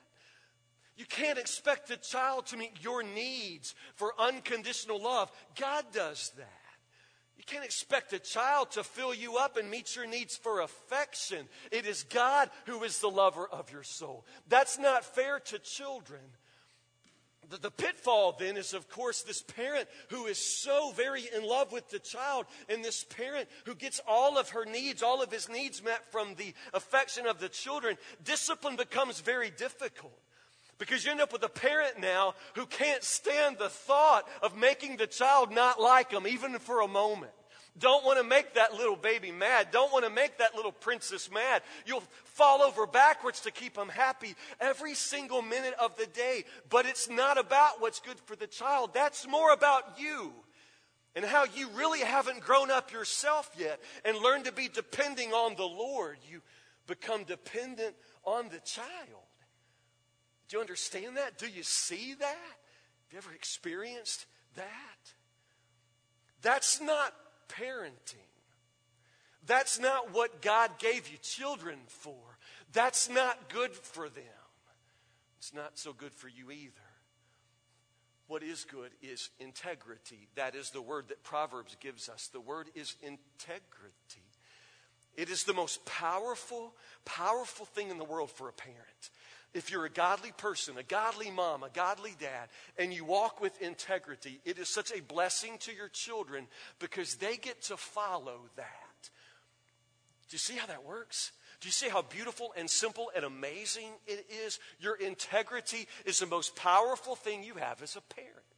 You 0.95 1.05
can't 1.05 1.39
expect 1.39 1.89
a 1.89 1.97
child 1.97 2.45
to 2.47 2.57
meet 2.57 2.73
your 2.79 3.01
needs 3.01 3.73
for 3.95 4.13
unconditional 4.19 5.01
love. 5.01 5.31
God 5.59 5.85
does 5.91 6.31
that. 6.37 6.61
You 7.35 7.43
can't 7.43 7.65
expect 7.65 8.13
a 8.13 8.19
child 8.19 8.69
to 8.73 8.83
fill 8.83 9.15
you 9.15 9.37
up 9.37 9.57
and 9.57 9.67
meet 9.67 9.95
your 9.95 10.05
needs 10.05 10.37
for 10.37 10.61
affection. 10.61 11.47
It 11.71 11.87
is 11.87 12.03
God 12.03 12.51
who 12.67 12.83
is 12.83 12.99
the 12.99 13.09
lover 13.09 13.47
of 13.47 13.71
your 13.71 13.81
soul. 13.81 14.27
That's 14.47 14.77
not 14.77 15.03
fair 15.03 15.39
to 15.39 15.57
children. 15.57 16.21
The, 17.53 17.59
the, 17.59 17.71
pitfall 17.71 18.35
then 18.39 18.57
is, 18.57 18.73
of 18.73 18.89
course, 18.89 19.21
this 19.21 19.43
parent 19.43 19.87
who 20.09 20.25
is 20.25 20.39
so 20.39 20.91
very 20.95 21.29
in 21.35 21.47
love 21.47 21.71
with 21.71 21.87
the 21.91 21.99
child, 21.99 22.47
and 22.67 22.83
this 22.83 23.03
parent 23.03 23.47
who 23.65 23.75
gets 23.75 24.01
all 24.07 24.39
of 24.39 24.49
her 24.49 24.65
needs, 24.65 25.03
all 25.03 25.21
of 25.21 25.31
his 25.31 25.47
needs 25.47 25.83
met 25.83 26.11
from 26.11 26.33
the 26.33 26.55
affection 26.73 27.27
of 27.27 27.39
the 27.39 27.49
children. 27.49 27.95
Discipline 28.23 28.75
becomes 28.75 29.19
very 29.19 29.51
difficult. 29.51 30.17
Because 30.79 31.05
you 31.05 31.11
end 31.11 31.21
up 31.21 31.31
with 31.31 31.43
a 31.43 31.49
parent 31.49 31.99
now 31.99 32.33
who 32.55 32.65
can't 32.65 33.03
stand 33.03 33.57
the 33.59 33.69
thought 33.69 34.27
of 34.41 34.57
making 34.57 34.97
the 34.97 35.05
child 35.05 35.51
not 35.51 35.79
like 35.79 36.09
them, 36.09 36.25
even 36.25 36.57
for 36.57 36.81
a 36.81 36.87
moment. 36.87 37.33
Don't 37.77 38.05
want 38.05 38.19
to 38.19 38.23
make 38.23 38.53
that 38.53 38.73
little 38.75 38.95
baby 38.95 39.31
mad. 39.31 39.69
Don't 39.71 39.91
want 39.91 40.05
to 40.05 40.11
make 40.11 40.37
that 40.37 40.55
little 40.55 40.71
princess 40.71 41.31
mad. 41.31 41.63
You'll 41.85 42.03
fall 42.23 42.61
over 42.61 42.85
backwards 42.85 43.41
to 43.41 43.51
keep 43.51 43.73
them 43.73 43.89
happy 43.89 44.35
every 44.59 44.93
single 44.93 45.41
minute 45.41 45.73
of 45.79 45.97
the 45.97 46.05
day. 46.05 46.45
But 46.69 46.85
it's 46.85 47.09
not 47.09 47.39
about 47.39 47.81
what's 47.81 47.99
good 47.99 48.19
for 48.25 48.35
the 48.35 48.45
child. 48.45 48.93
That's 48.93 49.27
more 49.27 49.51
about 49.51 49.99
you 49.99 50.33
and 51.15 51.25
how 51.25 51.45
you 51.45 51.69
really 51.69 52.01
haven't 52.01 52.41
grown 52.41 52.69
up 52.69 52.91
yourself 52.91 53.49
yet 53.57 53.79
and 54.05 54.17
learned 54.17 54.45
to 54.45 54.51
be 54.51 54.67
depending 54.67 55.31
on 55.31 55.55
the 55.55 55.63
Lord. 55.63 56.17
You 56.29 56.41
become 56.85 57.23
dependent 57.23 57.95
on 58.23 58.49
the 58.49 58.59
child. 58.59 59.23
Do 60.47 60.57
you 60.57 60.61
understand 60.61 61.17
that? 61.17 61.39
Do 61.39 61.47
you 61.47 61.63
see 61.63 62.13
that? 62.19 62.27
Have 62.27 63.13
you 63.13 63.17
ever 63.17 63.33
experienced 63.33 64.27
that? 64.55 64.67
That's 66.43 66.81
not 66.81 67.13
parenting. 67.59 68.29
That's 69.45 69.79
not 69.79 70.13
what 70.13 70.41
God 70.41 70.71
gave 70.79 71.09
you 71.09 71.17
children 71.21 71.77
for. 71.87 72.37
That's 72.71 73.09
not 73.09 73.49
good 73.49 73.73
for 73.73 74.09
them. 74.09 74.23
It's 75.37 75.53
not 75.53 75.77
so 75.77 75.91
good 75.91 76.13
for 76.13 76.29
you 76.29 76.51
either. 76.51 76.71
What 78.27 78.41
is 78.41 78.63
good 78.63 78.91
is 79.01 79.29
integrity. 79.39 80.29
That 80.35 80.55
is 80.55 80.69
the 80.69 80.81
word 80.81 81.09
that 81.09 81.23
Proverbs 81.23 81.75
gives 81.81 82.07
us. 82.07 82.29
The 82.31 82.39
word 82.39 82.69
is 82.73 82.95
integrity. 83.01 84.23
It 85.15 85.29
is 85.29 85.43
the 85.43 85.53
most 85.53 85.85
powerful, 85.85 86.73
powerful 87.05 87.65
thing 87.65 87.89
in 87.89 87.97
the 87.97 88.03
world 88.05 88.31
for 88.31 88.47
a 88.47 88.53
parent 88.53 89.09
if 89.53 89.71
you're 89.71 89.85
a 89.85 89.89
godly 89.89 90.31
person, 90.31 90.77
a 90.77 90.83
godly 90.83 91.29
mom, 91.29 91.63
a 91.63 91.69
godly 91.69 92.15
dad, 92.19 92.49
and 92.77 92.93
you 92.93 93.05
walk 93.05 93.41
with 93.41 93.61
integrity, 93.61 94.39
it 94.45 94.57
is 94.57 94.67
such 94.67 94.91
a 94.91 95.01
blessing 95.01 95.57
to 95.59 95.73
your 95.73 95.89
children 95.89 96.47
because 96.79 97.15
they 97.15 97.37
get 97.37 97.61
to 97.63 97.77
follow 97.77 98.41
that. 98.55 99.09
Do 100.29 100.35
you 100.35 100.39
see 100.39 100.55
how 100.55 100.67
that 100.67 100.83
works? 100.83 101.31
Do 101.61 101.67
you 101.67 101.71
see 101.71 101.89
how 101.89 102.01
beautiful 102.01 102.53
and 102.57 102.69
simple 102.69 103.11
and 103.15 103.23
amazing 103.23 103.91
it 104.07 104.25
is? 104.45 104.59
Your 104.79 104.95
integrity 104.95 105.87
is 106.05 106.19
the 106.19 106.25
most 106.25 106.55
powerful 106.55 107.15
thing 107.15 107.43
you 107.43 107.55
have 107.55 107.81
as 107.81 107.95
a 107.95 108.01
parent. 108.01 108.52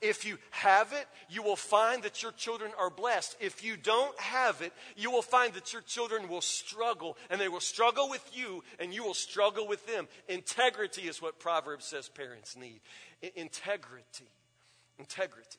If 0.00 0.24
you 0.24 0.38
have 0.50 0.92
it, 0.92 1.06
you 1.28 1.42
will 1.42 1.56
find 1.56 2.02
that 2.02 2.22
your 2.22 2.32
children 2.32 2.72
are 2.78 2.90
blessed. 2.90 3.36
If 3.40 3.64
you 3.64 3.76
don't 3.76 4.18
have 4.20 4.62
it, 4.62 4.72
you 4.96 5.10
will 5.10 5.22
find 5.22 5.54
that 5.54 5.72
your 5.72 5.82
children 5.82 6.28
will 6.28 6.40
struggle, 6.40 7.16
and 7.28 7.40
they 7.40 7.48
will 7.48 7.60
struggle 7.60 8.08
with 8.08 8.28
you, 8.32 8.62
and 8.78 8.92
you 8.94 9.04
will 9.04 9.14
struggle 9.14 9.66
with 9.66 9.86
them. 9.86 10.08
Integrity 10.28 11.02
is 11.02 11.20
what 11.20 11.38
Proverbs 11.38 11.84
says 11.84 12.08
parents 12.08 12.56
need. 12.56 12.80
Integrity. 13.36 14.28
Integrity. 14.98 15.58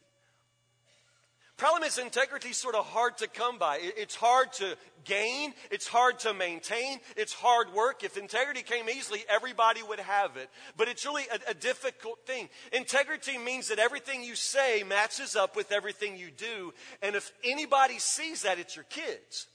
Problem 1.61 1.83
is, 1.83 1.99
integrity 1.99 2.49
is 2.49 2.57
sort 2.57 2.73
of 2.73 2.87
hard 2.87 3.19
to 3.19 3.27
come 3.27 3.59
by. 3.59 3.77
It's 3.79 4.15
hard 4.15 4.51
to 4.53 4.75
gain. 5.03 5.53
It's 5.69 5.87
hard 5.87 6.17
to 6.21 6.33
maintain. 6.33 6.97
It's 7.15 7.33
hard 7.33 7.71
work. 7.71 8.03
If 8.03 8.17
integrity 8.17 8.63
came 8.63 8.89
easily, 8.89 9.23
everybody 9.29 9.83
would 9.83 9.99
have 9.99 10.37
it. 10.37 10.49
But 10.75 10.87
it's 10.87 11.05
really 11.05 11.25
a, 11.31 11.51
a 11.51 11.53
difficult 11.53 12.25
thing. 12.25 12.49
Integrity 12.73 13.37
means 13.37 13.67
that 13.67 13.77
everything 13.77 14.23
you 14.23 14.33
say 14.33 14.81
matches 14.81 15.35
up 15.35 15.55
with 15.55 15.71
everything 15.71 16.17
you 16.17 16.31
do. 16.31 16.73
And 17.03 17.15
if 17.15 17.31
anybody 17.43 17.99
sees 17.99 18.41
that, 18.41 18.57
it's 18.57 18.75
your 18.75 18.85
kids. 18.85 19.45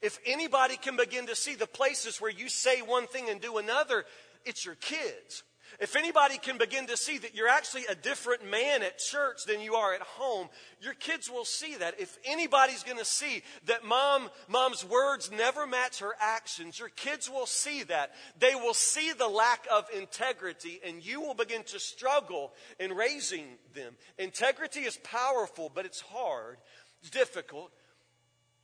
If 0.00 0.20
anybody 0.24 0.78
can 0.78 0.96
begin 0.96 1.26
to 1.26 1.36
see 1.36 1.54
the 1.54 1.66
places 1.66 2.18
where 2.18 2.30
you 2.30 2.48
say 2.48 2.80
one 2.80 3.06
thing 3.06 3.28
and 3.28 3.42
do 3.42 3.58
another, 3.58 4.06
it's 4.46 4.64
your 4.64 4.76
kids. 4.76 5.42
If 5.80 5.96
anybody 5.96 6.38
can 6.38 6.58
begin 6.58 6.86
to 6.86 6.96
see 6.96 7.18
that 7.18 7.34
you're 7.34 7.48
actually 7.48 7.86
a 7.88 7.94
different 7.94 8.48
man 8.48 8.82
at 8.82 8.98
church 8.98 9.44
than 9.44 9.60
you 9.60 9.74
are 9.74 9.94
at 9.94 10.02
home, 10.02 10.48
your 10.80 10.94
kids 10.94 11.30
will 11.30 11.44
see 11.44 11.76
that. 11.76 11.98
If 11.98 12.18
anybody's 12.24 12.82
going 12.82 12.98
to 12.98 13.04
see 13.04 13.42
that 13.66 13.84
mom, 13.84 14.30
mom's 14.48 14.84
words 14.84 15.30
never 15.30 15.66
match 15.66 16.00
her 16.00 16.14
actions, 16.20 16.78
your 16.78 16.90
kids 16.90 17.30
will 17.30 17.46
see 17.46 17.82
that. 17.84 18.12
They 18.38 18.54
will 18.54 18.74
see 18.74 19.12
the 19.12 19.28
lack 19.28 19.66
of 19.72 19.86
integrity 19.96 20.80
and 20.86 21.04
you 21.04 21.20
will 21.20 21.34
begin 21.34 21.62
to 21.64 21.80
struggle 21.80 22.52
in 22.78 22.92
raising 22.92 23.46
them. 23.74 23.94
Integrity 24.18 24.80
is 24.80 24.98
powerful, 24.98 25.70
but 25.74 25.86
it's 25.86 26.00
hard. 26.00 26.58
It's 27.00 27.10
difficult. 27.10 27.72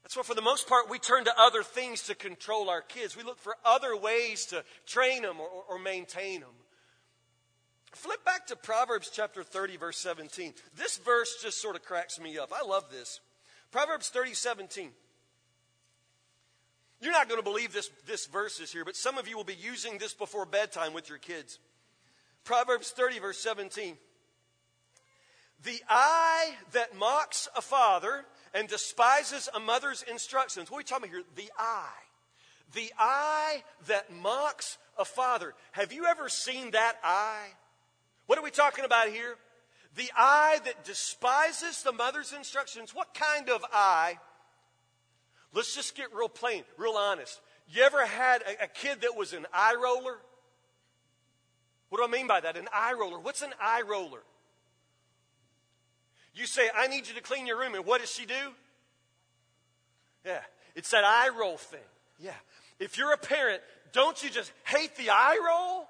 That's 0.03 0.17
why, 0.17 0.23
for 0.23 0.35
the 0.35 0.41
most 0.41 0.69
part, 0.69 0.89
we 0.89 0.99
turn 0.99 1.25
to 1.25 1.39
other 1.39 1.63
things 1.63 2.05
to 2.05 2.15
control 2.15 2.71
our 2.71 2.81
kids. 2.81 3.17
We 3.17 3.25
look 3.25 3.39
for 3.39 3.57
other 3.65 3.97
ways 3.97 4.47
to 4.47 4.65
train 4.87 5.23
them 5.23 5.41
or, 5.41 5.49
or 5.69 5.79
maintain 5.79 6.41
them. 6.41 6.49
Flip 7.93 8.25
back 8.25 8.47
to 8.47 8.57
Proverbs 8.57 9.11
chapter 9.13 9.43
30, 9.43 9.77
verse 9.77 9.99
17. 9.99 10.55
This 10.77 10.99
verse 10.99 11.39
just 11.43 11.61
sort 11.61 11.77
of 11.77 11.83
cracks 11.83 12.21
me 12.21 12.39
up. 12.39 12.53
I 12.55 12.67
love 12.67 12.91
this. 12.91 13.21
Proverbs 13.71 14.09
30, 14.09 14.35
17. 14.35 14.91
You're 17.01 17.13
not 17.13 17.29
going 17.29 17.41
to 17.41 17.45
believe 17.45 17.73
this, 17.73 17.91
this 18.07 18.27
verse 18.27 18.61
is 18.61 18.73
here, 18.73 18.85
but 18.85 18.97
some 18.97 19.19
of 19.19 19.29
you 19.29 19.37
will 19.37 19.45
be 19.45 19.55
using 19.55 19.99
this 19.99 20.15
before 20.15 20.45
bedtime 20.45 20.93
with 20.93 21.09
your 21.09 21.19
kids. 21.19 21.59
Proverbs 22.45 22.91
30, 22.91 23.21
verse 23.21 23.39
17. 23.39 23.97
The 25.65 25.81
eye 25.89 26.55
that 26.73 26.97
mocks 26.97 27.49
a 27.57 27.63
father 27.63 28.25
and 28.55 28.69
despises 28.69 29.49
a 29.55 29.61
mother's 29.61 30.03
instructions. 30.03 30.71
What 30.71 30.77
are 30.77 30.79
we 30.79 30.85
talking 30.85 31.11
about 31.11 31.15
here? 31.15 31.25
The 31.37 31.53
eye. 31.59 32.05
The 32.75 32.93
eye 32.99 33.63
that 33.87 34.13
mocks 34.13 34.79
a 34.99 35.05
father. 35.05 35.55
Have 35.73 35.93
you 35.93 36.07
ever 36.07 36.29
seen 36.29 36.73
that 36.73 36.97
eye? 37.03 37.49
What 38.29 38.39
are 38.39 38.45
we 38.45 38.51
talking 38.51 38.85
about 38.85 39.09
here? 39.09 39.37
The 39.97 40.11
eye 40.15 40.61
that 40.67 40.85
despises 40.85 41.83
the 41.83 41.93
mother's 41.93 42.35
instructions. 42.35 42.95
What 42.95 43.15
kind 43.15 43.49
of 43.49 43.65
eye? 43.73 44.19
Let's 45.55 45.75
just 45.75 45.97
get 45.97 46.15
real 46.15 46.29
plain, 46.29 46.63
real 46.77 46.93
honest. 46.93 47.41
You 47.71 47.85
ever 47.85 48.05
had 48.05 48.43
a, 48.43 48.65
a 48.65 48.69
kid 48.69 49.01
that 49.01 49.17
was 49.17 49.33
an 49.33 49.47
eye 49.51 49.77
roller? 49.83 50.19
What 51.89 51.99
do 51.99 52.05
I 52.05 52.09
mean 52.09 52.27
by 52.27 52.41
that? 52.41 52.59
An 52.59 52.69
eye 52.71 52.93
roller. 52.93 53.19
What's 53.19 53.41
an 53.41 53.55
eye 53.59 53.83
roller? 53.89 54.21
You 56.35 56.45
say, 56.45 56.69
I 56.77 56.87
need 56.87 57.09
you 57.09 57.15
to 57.15 57.23
clean 57.23 57.47
your 57.47 57.59
room, 57.59 57.75
and 57.75 57.87
what 57.87 58.03
does 58.03 58.13
she 58.13 58.27
do? 58.27 58.35
Yeah, 60.27 60.41
it's 60.77 60.91
that 60.91 61.03
eye 61.03 61.31
roll 61.31 61.57
thing. 61.57 61.81
Yeah. 62.19 62.35
If 62.79 62.99
you're 62.99 63.15
a 63.15 63.19
parent, 63.19 63.63
don't 63.93 64.23
you 64.23 64.29
just 64.29 64.53
hate 64.65 64.97
the 64.97 65.09
eye 65.09 65.41
roll? 65.43 65.89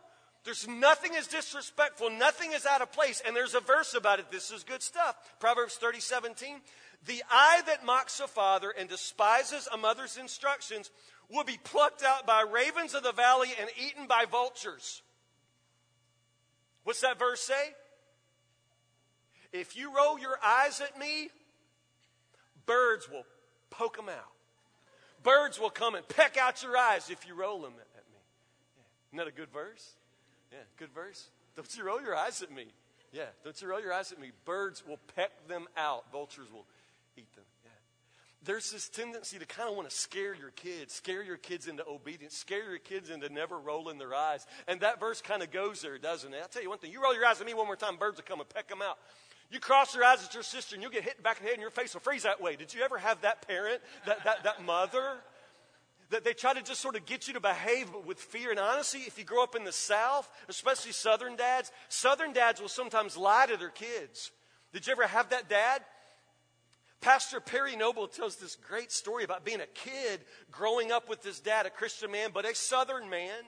There's 0.48 0.66
nothing 0.66 1.14
as 1.14 1.26
disrespectful, 1.26 2.08
nothing 2.08 2.52
is 2.54 2.64
out 2.64 2.80
of 2.80 2.90
place. 2.90 3.20
And 3.26 3.36
there's 3.36 3.54
a 3.54 3.60
verse 3.60 3.92
about 3.92 4.18
it. 4.18 4.30
This 4.30 4.50
is 4.50 4.64
good 4.64 4.82
stuff. 4.82 5.14
Proverbs 5.40 5.74
30, 5.74 6.00
17. 6.00 6.62
The 7.04 7.22
eye 7.30 7.60
that 7.66 7.84
mocks 7.84 8.18
a 8.18 8.26
father 8.26 8.70
and 8.70 8.88
despises 8.88 9.68
a 9.70 9.76
mother's 9.76 10.16
instructions 10.16 10.90
will 11.30 11.44
be 11.44 11.58
plucked 11.64 12.02
out 12.02 12.26
by 12.26 12.46
ravens 12.50 12.94
of 12.94 13.02
the 13.02 13.12
valley 13.12 13.50
and 13.60 13.68
eaten 13.78 14.06
by 14.06 14.24
vultures. 14.24 15.02
What's 16.84 17.02
that 17.02 17.18
verse 17.18 17.42
say? 17.42 17.74
If 19.52 19.76
you 19.76 19.94
roll 19.94 20.18
your 20.18 20.38
eyes 20.42 20.80
at 20.80 20.98
me, 20.98 21.28
birds 22.64 23.06
will 23.10 23.26
poke 23.68 23.98
them 23.98 24.08
out. 24.08 24.32
Birds 25.22 25.60
will 25.60 25.68
come 25.68 25.94
and 25.94 26.08
peck 26.08 26.38
out 26.38 26.62
your 26.62 26.74
eyes 26.74 27.10
if 27.10 27.28
you 27.28 27.34
roll 27.34 27.60
them 27.60 27.72
at 27.72 28.04
me. 28.10 28.18
Isn't 29.10 29.18
that 29.18 29.28
a 29.28 29.30
good 29.30 29.52
verse? 29.52 29.96
Yeah, 30.52 30.58
good 30.78 30.92
verse. 30.92 31.28
Don't 31.56 31.76
you 31.76 31.84
roll 31.84 32.00
your 32.00 32.16
eyes 32.16 32.42
at 32.42 32.50
me. 32.50 32.66
Yeah, 33.12 33.24
don't 33.42 33.60
you 33.60 33.68
roll 33.68 33.80
your 33.80 33.92
eyes 33.92 34.12
at 34.12 34.20
me. 34.20 34.32
Birds 34.44 34.82
will 34.86 34.98
peck 35.16 35.48
them 35.48 35.66
out, 35.76 36.10
vultures 36.12 36.52
will 36.52 36.66
eat 37.16 37.32
them. 37.34 37.44
Yeah. 37.64 37.70
There's 38.44 38.70
this 38.70 38.88
tendency 38.88 39.38
to 39.38 39.46
kind 39.46 39.68
of 39.68 39.74
want 39.74 39.90
to 39.90 39.96
scare 39.96 40.34
your 40.34 40.50
kids, 40.50 40.94
scare 40.94 41.22
your 41.22 41.36
kids 41.36 41.66
into 41.66 41.84
obedience, 41.86 42.36
scare 42.36 42.70
your 42.70 42.78
kids 42.78 43.10
into 43.10 43.28
never 43.28 43.58
rolling 43.58 43.98
their 43.98 44.14
eyes. 44.14 44.46
And 44.68 44.80
that 44.80 45.00
verse 45.00 45.20
kind 45.20 45.42
of 45.42 45.50
goes 45.50 45.82
there, 45.82 45.98
doesn't 45.98 46.32
it? 46.32 46.40
I'll 46.40 46.48
tell 46.48 46.62
you 46.62 46.68
one 46.68 46.78
thing 46.78 46.92
you 46.92 47.02
roll 47.02 47.14
your 47.14 47.26
eyes 47.26 47.40
at 47.40 47.46
me 47.46 47.54
one 47.54 47.66
more 47.66 47.76
time, 47.76 47.96
birds 47.96 48.18
will 48.18 48.24
come 48.24 48.40
and 48.40 48.48
peck 48.48 48.68
them 48.68 48.82
out. 48.82 48.98
You 49.50 49.60
cross 49.60 49.94
your 49.94 50.04
eyes 50.04 50.22
at 50.22 50.34
your 50.34 50.42
sister 50.42 50.76
and 50.76 50.82
you'll 50.82 50.92
get 50.92 51.02
hit 51.02 51.14
in 51.14 51.18
the 51.18 51.22
back 51.22 51.38
of 51.38 51.42
the 51.42 51.48
head 51.48 51.54
and 51.54 51.62
your 51.62 51.70
face 51.70 51.94
will 51.94 52.02
freeze 52.02 52.24
that 52.24 52.40
way. 52.40 52.54
Did 52.54 52.74
you 52.74 52.82
ever 52.82 52.98
have 52.98 53.22
that 53.22 53.46
parent, 53.48 53.80
that, 54.06 54.22
that, 54.24 54.44
that 54.44 54.64
mother? 54.64 55.16
That 56.10 56.24
they 56.24 56.32
try 56.32 56.54
to 56.54 56.62
just 56.62 56.80
sort 56.80 56.96
of 56.96 57.04
get 57.04 57.28
you 57.28 57.34
to 57.34 57.40
behave 57.40 57.90
with 58.06 58.18
fear. 58.18 58.50
And 58.50 58.58
honestly, 58.58 59.00
if 59.00 59.18
you 59.18 59.24
grow 59.24 59.42
up 59.42 59.54
in 59.54 59.64
the 59.64 59.72
South, 59.72 60.28
especially 60.48 60.92
Southern 60.92 61.36
dads, 61.36 61.70
Southern 61.88 62.32
dads 62.32 62.60
will 62.60 62.68
sometimes 62.68 63.16
lie 63.16 63.46
to 63.46 63.56
their 63.56 63.68
kids. 63.68 64.30
Did 64.72 64.86
you 64.86 64.92
ever 64.92 65.06
have 65.06 65.30
that 65.30 65.48
dad? 65.48 65.82
Pastor 67.00 67.40
Perry 67.40 67.76
Noble 67.76 68.08
tells 68.08 68.36
this 68.36 68.56
great 68.56 68.90
story 68.90 69.22
about 69.22 69.44
being 69.44 69.60
a 69.60 69.66
kid 69.66 70.20
growing 70.50 70.90
up 70.90 71.08
with 71.08 71.22
his 71.22 71.40
dad, 71.40 71.64
a 71.64 71.70
Christian 71.70 72.10
man, 72.10 72.30
but 72.34 72.44
a 72.44 72.54
Southern 72.54 73.08
man 73.08 73.44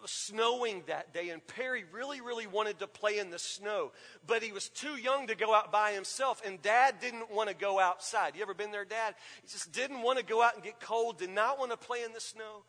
was 0.00 0.10
snowing 0.10 0.82
that 0.86 1.12
day, 1.12 1.30
and 1.30 1.46
Perry 1.46 1.84
really, 1.92 2.20
really 2.20 2.46
wanted 2.46 2.78
to 2.78 2.86
play 2.86 3.18
in 3.18 3.30
the 3.30 3.38
snow, 3.38 3.92
but 4.26 4.42
he 4.42 4.52
was 4.52 4.68
too 4.68 4.96
young 4.96 5.26
to 5.26 5.34
go 5.34 5.54
out 5.54 5.70
by 5.70 5.92
himself, 5.92 6.40
and 6.44 6.60
Dad 6.62 7.00
didn't 7.00 7.30
want 7.30 7.48
to 7.50 7.54
go 7.54 7.78
outside. 7.78 8.34
You 8.36 8.42
ever 8.42 8.54
been 8.54 8.70
there, 8.70 8.84
Dad? 8.84 9.14
He 9.42 9.48
just 9.48 9.72
didn't 9.72 10.02
want 10.02 10.18
to 10.18 10.24
go 10.24 10.42
out 10.42 10.54
and 10.54 10.62
get 10.62 10.80
cold, 10.80 11.18
did 11.18 11.30
not 11.30 11.58
want 11.58 11.70
to 11.70 11.76
play 11.76 12.02
in 12.02 12.12
the 12.12 12.20
snow. 12.20 12.62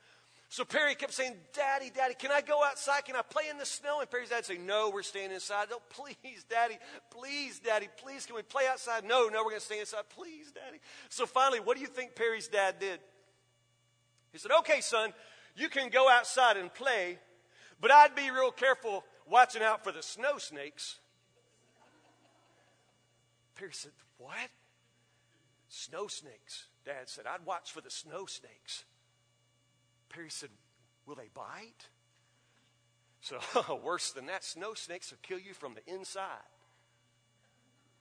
So 0.49 0.63
Perry 0.63 0.95
kept 0.95 1.13
saying, 1.13 1.33
Daddy, 1.53 1.91
Daddy, 1.93 2.13
can 2.13 2.31
I 2.31 2.41
go 2.41 2.63
outside? 2.63 3.05
Can 3.05 3.15
I 3.15 3.21
play 3.23 3.43
in 3.49 3.57
the 3.57 3.65
snow? 3.65 3.99
And 3.99 4.09
Perry's 4.09 4.29
dad 4.29 4.45
say, 4.45 4.57
No, 4.57 4.91
we're 4.93 5.03
staying 5.03 5.31
inside. 5.31 5.67
No, 5.71 5.79
please, 5.89 6.45
Daddy, 6.49 6.77
please, 7.09 7.59
Daddy, 7.59 7.89
please, 7.97 8.25
can 8.25 8.35
we 8.35 8.43
play 8.43 8.63
outside? 8.69 9.03
No, 9.03 9.27
no, 9.27 9.39
we're 9.43 9.49
going 9.49 9.59
to 9.59 9.65
stay 9.65 9.79
inside. 9.79 10.03
Please, 10.15 10.51
Daddy. 10.51 10.77
So 11.09 11.25
finally, 11.25 11.59
what 11.59 11.75
do 11.75 11.81
you 11.81 11.87
think 11.87 12.15
Perry's 12.15 12.47
dad 12.47 12.79
did? 12.79 12.99
He 14.31 14.37
said, 14.37 14.51
Okay, 14.59 14.81
son, 14.81 15.13
you 15.55 15.69
can 15.69 15.89
go 15.89 16.09
outside 16.09 16.57
and 16.57 16.73
play, 16.73 17.17
but 17.79 17.91
I'd 17.91 18.15
be 18.15 18.29
real 18.29 18.51
careful 18.51 19.03
watching 19.27 19.61
out 19.61 19.83
for 19.83 19.91
the 19.91 20.03
snow 20.03 20.37
snakes. 20.37 20.99
Perry 23.55 23.73
said, 23.73 23.91
What? 24.17 24.49
Snow 25.69 26.07
snakes. 26.07 26.65
Dad 26.85 27.07
said, 27.09 27.25
I'd 27.25 27.45
watch 27.45 27.71
for 27.71 27.81
the 27.81 27.89
snow 27.89 28.25
snakes. 28.25 28.83
Perry 30.09 30.29
said, 30.29 30.49
Will 31.05 31.15
they 31.15 31.29
bite? 31.33 31.89
So, 33.21 33.39
worse 33.83 34.11
than 34.11 34.27
that, 34.27 34.43
snow 34.43 34.73
snakes 34.73 35.11
will 35.11 35.17
kill 35.23 35.39
you 35.39 35.53
from 35.53 35.73
the 35.73 35.93
inside. 35.93 36.27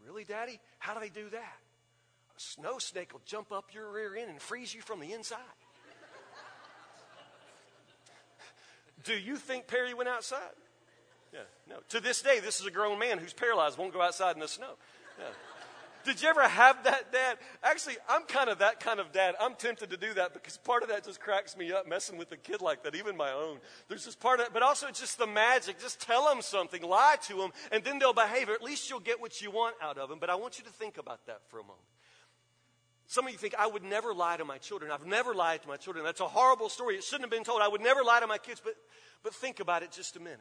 Really, 0.04 0.24
Daddy? 0.24 0.60
How 0.78 0.92
do 0.92 1.00
they 1.00 1.08
do 1.08 1.30
that? 1.30 1.58
A 2.36 2.40
snow 2.40 2.78
snake 2.78 3.12
will 3.12 3.22
jump 3.24 3.52
up 3.52 3.72
your 3.72 3.90
rear 3.90 4.16
end 4.16 4.28
and 4.28 4.40
freeze 4.40 4.74
you 4.74 4.82
from 4.82 5.00
the 5.00 5.12
inside. 5.12 5.38
Do 9.04 9.14
you 9.14 9.36
think 9.36 9.66
Perry 9.66 9.94
went 9.94 10.08
outside? 10.08 10.40
Yeah, 11.32 11.40
no. 11.68 11.76
To 11.90 12.00
this 12.00 12.22
day, 12.22 12.40
this 12.40 12.60
is 12.60 12.66
a 12.66 12.70
grown 12.70 12.98
man 12.98 13.18
who's 13.18 13.32
paralyzed, 13.32 13.78
won't 13.78 13.92
go 13.92 14.02
outside 14.02 14.34
in 14.34 14.40
the 14.40 14.48
snow. 14.48 14.74
Yeah. 15.18 15.26
Did 16.04 16.20
you 16.22 16.28
ever 16.28 16.46
have 16.46 16.84
that 16.84 17.12
dad? 17.12 17.38
Actually, 17.62 17.96
I'm 18.08 18.24
kind 18.24 18.50
of 18.50 18.58
that 18.58 18.78
kind 18.78 19.00
of 19.00 19.10
dad. 19.10 19.34
I'm 19.40 19.54
tempted 19.54 19.90
to 19.90 19.96
do 19.96 20.12
that 20.14 20.34
because 20.34 20.58
part 20.58 20.82
of 20.82 20.90
that 20.90 21.04
just 21.04 21.18
cracks 21.18 21.56
me 21.56 21.72
up 21.72 21.88
messing 21.88 22.18
with 22.18 22.30
a 22.32 22.36
kid 22.36 22.60
like 22.60 22.82
that, 22.82 22.94
even 22.94 23.16
my 23.16 23.32
own. 23.32 23.58
There's 23.88 24.04
just 24.04 24.20
part 24.20 24.40
of 24.40 24.46
it, 24.46 24.52
but 24.52 24.62
also 24.62 24.86
it's 24.86 25.00
just 25.00 25.16
the 25.16 25.26
magic. 25.26 25.80
Just 25.80 26.00
tell 26.00 26.28
them 26.28 26.42
something, 26.42 26.82
lie 26.82 27.16
to 27.22 27.36
them, 27.36 27.52
and 27.72 27.82
then 27.82 27.98
they'll 27.98 28.12
behave. 28.12 28.50
Or 28.50 28.52
at 28.52 28.62
least 28.62 28.90
you'll 28.90 29.00
get 29.00 29.18
what 29.20 29.40
you 29.40 29.50
want 29.50 29.76
out 29.82 29.96
of 29.96 30.10
them. 30.10 30.18
But 30.18 30.28
I 30.28 30.34
want 30.34 30.58
you 30.58 30.64
to 30.64 30.70
think 30.70 30.98
about 30.98 31.24
that 31.26 31.40
for 31.48 31.58
a 31.58 31.62
moment. 31.62 31.80
Some 33.14 33.26
of 33.28 33.32
you 33.32 33.38
think, 33.38 33.54
I 33.56 33.68
would 33.68 33.84
never 33.84 34.12
lie 34.12 34.36
to 34.36 34.44
my 34.44 34.58
children. 34.58 34.90
I've 34.90 35.06
never 35.06 35.36
lied 35.36 35.62
to 35.62 35.68
my 35.68 35.76
children. 35.76 36.04
That's 36.04 36.20
a 36.20 36.26
horrible 36.26 36.68
story. 36.68 36.96
It 36.96 37.04
shouldn't 37.04 37.22
have 37.22 37.30
been 37.30 37.44
told. 37.44 37.62
I 37.62 37.68
would 37.68 37.80
never 37.80 38.02
lie 38.02 38.18
to 38.18 38.26
my 38.26 38.38
kids. 38.38 38.60
But, 38.60 38.74
but 39.22 39.32
think 39.32 39.60
about 39.60 39.84
it 39.84 39.92
just 39.92 40.16
a 40.16 40.18
minute. 40.18 40.40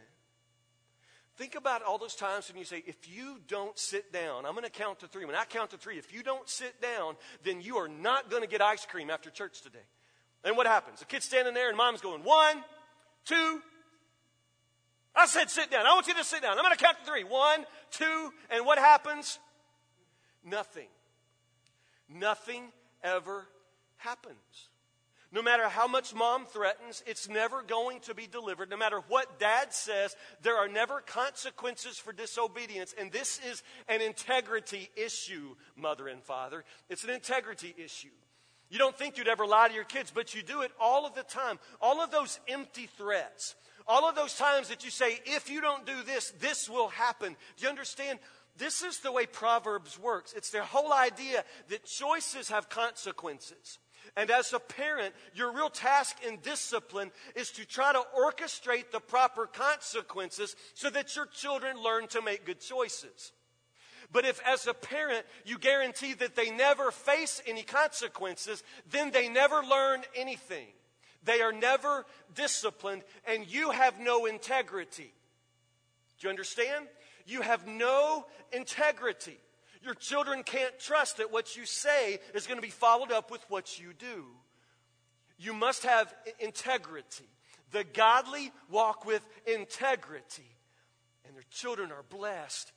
Think 1.38 1.54
about 1.54 1.84
all 1.84 2.00
those 2.00 2.16
times 2.16 2.50
when 2.50 2.58
you 2.58 2.66
say, 2.66 2.84
if 2.88 3.16
you 3.16 3.40
don't 3.48 3.78
sit 3.78 4.12
down, 4.12 4.48
I'm 4.48 4.54
going 4.54 4.64
to 4.64 4.72
count 4.72 5.02
to 5.02 5.08
three. 5.08 5.24
When 5.24 5.36
I 5.36 5.46
count 5.46 5.70
to 5.70 5.78
three, 5.78 6.00
if 6.00 6.12
you 6.12 6.24
don't 6.24 6.50
sit 6.50 6.82
down, 6.82 7.16
then 7.44 7.62
you 7.62 7.78
are 7.78 7.88
not 7.88 8.32
going 8.32 8.42
to 8.42 8.50
get 8.50 8.60
ice 8.60 8.88
cream 8.88 9.12
after 9.12 9.30
church 9.30 9.62
today. 9.62 9.86
And 10.44 10.58
what 10.58 10.66
happens? 10.66 10.98
The 10.98 11.06
kid's 11.06 11.26
standing 11.26 11.54
there 11.54 11.70
and 11.70 11.78
mom's 11.78 12.02
going, 12.02 12.24
one, 12.24 12.64
two. 13.24 13.62
I 15.16 15.28
said 15.28 15.52
sit 15.52 15.70
down. 15.70 15.86
I 15.86 15.94
want 15.94 16.08
you 16.08 16.16
to 16.16 16.24
sit 16.24 16.42
down. 16.42 16.58
I'm 16.58 16.64
going 16.64 16.76
to 16.76 16.84
count 16.84 16.98
to 16.98 17.06
three. 17.06 17.24
One, 17.24 17.66
two, 17.92 18.32
and 18.50 18.66
what 18.66 18.80
happens? 18.80 19.38
Nothing. 20.44 20.88
Nothing 22.14 22.72
ever 23.04 23.48
happens. 23.98 24.70
No 25.32 25.42
matter 25.42 25.68
how 25.68 25.88
much 25.88 26.14
mom 26.14 26.46
threatens, 26.46 27.04
it's 27.08 27.28
never 27.28 27.64
going 27.64 28.02
to 28.02 28.14
be 28.14 28.28
delivered. 28.28 28.70
No 28.70 28.78
matter 28.78 29.02
what 29.08 29.40
dad 29.40 29.74
says, 29.74 30.16
there 30.44 30.58
are 30.58 30.68
never 30.68 31.02
consequences 31.02 31.98
for 31.98 32.14
disobedience. 32.14 32.94
And 33.00 33.12
this 33.12 33.40
is 33.50 33.64
an 33.90 34.02
integrity 34.02 34.92
issue, 34.96 35.56
mother 35.76 36.08
and 36.08 36.22
father. 36.22 36.64
It's 36.88 37.04
an 37.04 37.10
integrity 37.10 37.74
issue. 37.84 38.10
You 38.70 38.78
don't 38.78 38.96
think 38.96 39.18
you'd 39.18 39.28
ever 39.28 39.48
lie 39.48 39.70
to 39.70 39.74
your 39.74 39.84
kids, 39.84 40.12
but 40.14 40.36
you 40.36 40.44
do 40.44 40.62
it 40.62 40.72
all 40.80 41.08
of 41.08 41.16
the 41.16 41.24
time. 41.24 41.58
All 41.82 42.00
of 42.00 42.12
those 42.12 42.40
empty 42.48 42.88
threats, 42.96 43.56
all 43.88 44.08
of 44.08 44.16
those 44.16 44.36
times 44.36 44.70
that 44.70 44.86
you 44.86 44.92
say, 44.92 45.20
if 45.26 45.50
you 45.50 45.62
don't 45.62 45.86
do 45.86 46.04
this, 46.06 46.32
this 46.40 46.70
will 46.70 46.90
happen. 46.90 47.36
Do 47.58 47.64
you 47.64 47.70
understand? 47.70 48.20
This 48.58 48.84
is 48.84 49.00
the 49.00 49.12
way 49.12 49.26
Proverbs 49.26 49.98
works. 49.98 50.34
It's 50.34 50.52
their 50.52 50.64
whole 50.64 50.94
idea 50.94 51.44
that 51.70 51.86
choices 51.86 52.50
have 52.50 52.70
consequences. 52.70 53.80
And 54.16 54.30
as 54.30 54.54
a 54.54 54.60
parent, 54.60 55.16
your 55.34 55.52
real 55.52 55.70
task 55.70 56.18
in 56.28 56.38
discipline 56.38 57.12
is 57.36 57.52
to 57.52 57.66
try 57.66 57.94
to 57.94 58.04
orchestrate 58.18 58.92
the 58.92 59.00
proper 59.00 59.48
consequences 59.48 60.56
so 60.76 60.90
that 60.92 61.16
your 61.16 61.26
children 61.26 61.82
learn 61.82 62.08
to 62.10 62.22
make 62.22 62.46
good 62.46 62.60
choices. 62.60 63.32
But 64.12 64.26
if, 64.26 64.40
as 64.46 64.68
a 64.68 64.74
parent, 64.76 65.26
you 65.46 65.58
guarantee 65.58 66.14
that 66.14 66.36
they 66.36 66.52
never 66.52 66.92
face 66.92 67.42
any 67.48 67.64
consequences, 67.64 68.64
then 68.92 69.10
they 69.10 69.30
never 69.30 69.64
learn 69.64 70.04
anything. 70.16 70.68
They 71.24 71.42
are 71.42 71.54
never 71.54 72.06
disciplined, 72.36 73.02
and 73.26 73.52
you 73.52 73.72
have 73.72 74.00
no 74.00 74.26
integrity. 74.26 75.12
Do 76.20 76.28
you 76.28 76.30
understand? 76.30 76.88
You 77.26 77.42
have 77.42 77.68
no 77.68 78.26
integrity. 78.52 79.38
Your 79.82 79.94
children 79.94 80.44
can't 80.44 80.78
trust 80.80 81.18
that 81.18 81.32
what 81.32 81.58
you 81.58 81.66
say 81.66 82.20
is 82.34 82.48
going 82.48 82.58
to 82.58 82.62
be 82.62 82.70
followed 82.70 83.12
up 83.12 83.30
with 83.32 83.44
what 83.50 83.80
you 83.80 83.94
do. 83.94 84.26
You 85.38 85.54
must 85.54 85.84
have 85.84 86.14
integrity. 86.40 87.28
The 87.72 87.84
godly 87.84 88.52
walk 88.70 89.04
with 89.06 89.28
integrity, 89.46 90.56
and 91.26 91.36
their 91.36 91.44
children 91.50 91.92
are 91.92 92.04
blessed 92.10 92.72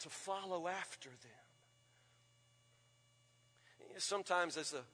to 0.00 0.08
follow 0.08 0.68
after 0.68 1.10
them. 1.10 1.18
Sometimes, 3.98 4.56
as 4.56 4.74
a 4.74 4.84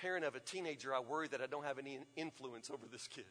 parent 0.00 0.24
of 0.24 0.36
a 0.36 0.40
teenager, 0.40 0.94
I 0.94 1.00
worry 1.00 1.26
that 1.28 1.40
I 1.40 1.46
don't 1.46 1.64
have 1.64 1.78
any 1.78 1.98
influence 2.16 2.70
over 2.70 2.86
this 2.90 3.08
kid. 3.08 3.24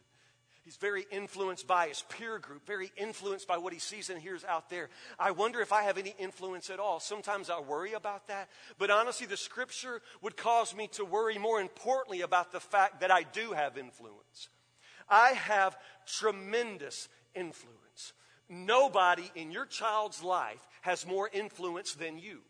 He's 0.70 0.76
very 0.76 1.04
influenced 1.10 1.66
by 1.66 1.88
his 1.88 2.04
peer 2.10 2.38
group, 2.38 2.64
very 2.64 2.92
influenced 2.96 3.48
by 3.48 3.58
what 3.58 3.72
he 3.72 3.80
sees 3.80 4.08
and 4.08 4.22
hears 4.22 4.44
out 4.44 4.70
there. 4.70 4.88
I 5.18 5.32
wonder 5.32 5.60
if 5.60 5.72
I 5.72 5.82
have 5.82 5.98
any 5.98 6.14
influence 6.16 6.70
at 6.70 6.78
all. 6.78 7.00
Sometimes 7.00 7.50
I 7.50 7.58
worry 7.58 7.94
about 7.94 8.28
that. 8.28 8.48
But 8.78 8.88
honestly, 8.88 9.26
the 9.26 9.36
scripture 9.36 10.00
would 10.22 10.36
cause 10.36 10.72
me 10.72 10.86
to 10.92 11.04
worry 11.04 11.38
more 11.38 11.60
importantly 11.60 12.20
about 12.20 12.52
the 12.52 12.60
fact 12.60 13.00
that 13.00 13.10
I 13.10 13.24
do 13.24 13.50
have 13.50 13.76
influence. 13.76 14.48
I 15.08 15.30
have 15.30 15.76
tremendous 16.06 17.08
influence. 17.34 18.12
Nobody 18.48 19.28
in 19.34 19.50
your 19.50 19.66
child's 19.66 20.22
life 20.22 20.64
has 20.82 21.04
more 21.04 21.28
influence 21.32 21.94
than 21.94 22.16
you. 22.16 22.42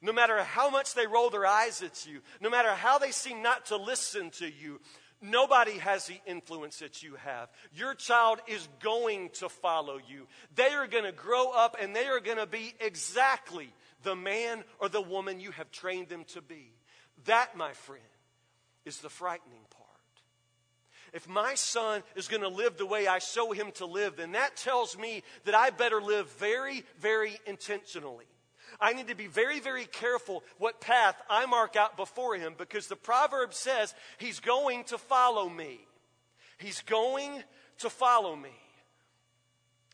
No 0.00 0.14
matter 0.14 0.42
how 0.42 0.70
much 0.70 0.94
they 0.94 1.06
roll 1.06 1.28
their 1.28 1.46
eyes 1.46 1.82
at 1.82 2.06
you, 2.06 2.22
no 2.40 2.48
matter 2.48 2.70
how 2.70 2.98
they 2.98 3.10
seem 3.10 3.42
not 3.42 3.66
to 3.66 3.76
listen 3.76 4.30
to 4.30 4.50
you, 4.50 4.80
Nobody 5.22 5.78
has 5.78 6.06
the 6.06 6.20
influence 6.26 6.80
that 6.80 7.02
you 7.02 7.14
have. 7.14 7.48
Your 7.72 7.94
child 7.94 8.40
is 8.48 8.68
going 8.80 9.30
to 9.34 9.48
follow 9.48 10.00
you. 10.08 10.26
They 10.56 10.70
are 10.70 10.88
going 10.88 11.04
to 11.04 11.12
grow 11.12 11.52
up 11.52 11.76
and 11.80 11.94
they 11.94 12.06
are 12.06 12.18
going 12.18 12.38
to 12.38 12.46
be 12.46 12.74
exactly 12.80 13.72
the 14.02 14.16
man 14.16 14.64
or 14.80 14.88
the 14.88 15.00
woman 15.00 15.38
you 15.38 15.52
have 15.52 15.70
trained 15.70 16.08
them 16.08 16.24
to 16.34 16.42
be. 16.42 16.72
That, 17.26 17.56
my 17.56 17.72
friend, 17.72 18.02
is 18.84 18.98
the 18.98 19.08
frightening 19.08 19.64
part. 19.70 19.88
If 21.12 21.28
my 21.28 21.54
son 21.54 22.02
is 22.16 22.26
going 22.26 22.42
to 22.42 22.48
live 22.48 22.76
the 22.76 22.86
way 22.86 23.06
I 23.06 23.18
show 23.20 23.52
him 23.52 23.70
to 23.72 23.86
live, 23.86 24.16
then 24.16 24.32
that 24.32 24.56
tells 24.56 24.98
me 24.98 25.22
that 25.44 25.54
I 25.54 25.70
better 25.70 26.00
live 26.00 26.32
very, 26.32 26.84
very 26.98 27.38
intentionally. 27.46 28.26
I 28.82 28.94
need 28.94 29.08
to 29.08 29.14
be 29.14 29.28
very, 29.28 29.60
very 29.60 29.84
careful 29.84 30.42
what 30.58 30.80
path 30.80 31.14
I 31.30 31.46
mark 31.46 31.76
out 31.76 31.96
before 31.96 32.34
him 32.34 32.54
because 32.58 32.88
the 32.88 32.96
proverb 32.96 33.54
says 33.54 33.94
he's 34.18 34.40
going 34.40 34.82
to 34.84 34.98
follow 34.98 35.48
me. 35.48 35.80
He's 36.58 36.82
going 36.82 37.44
to 37.78 37.88
follow 37.88 38.34
me. 38.34 38.50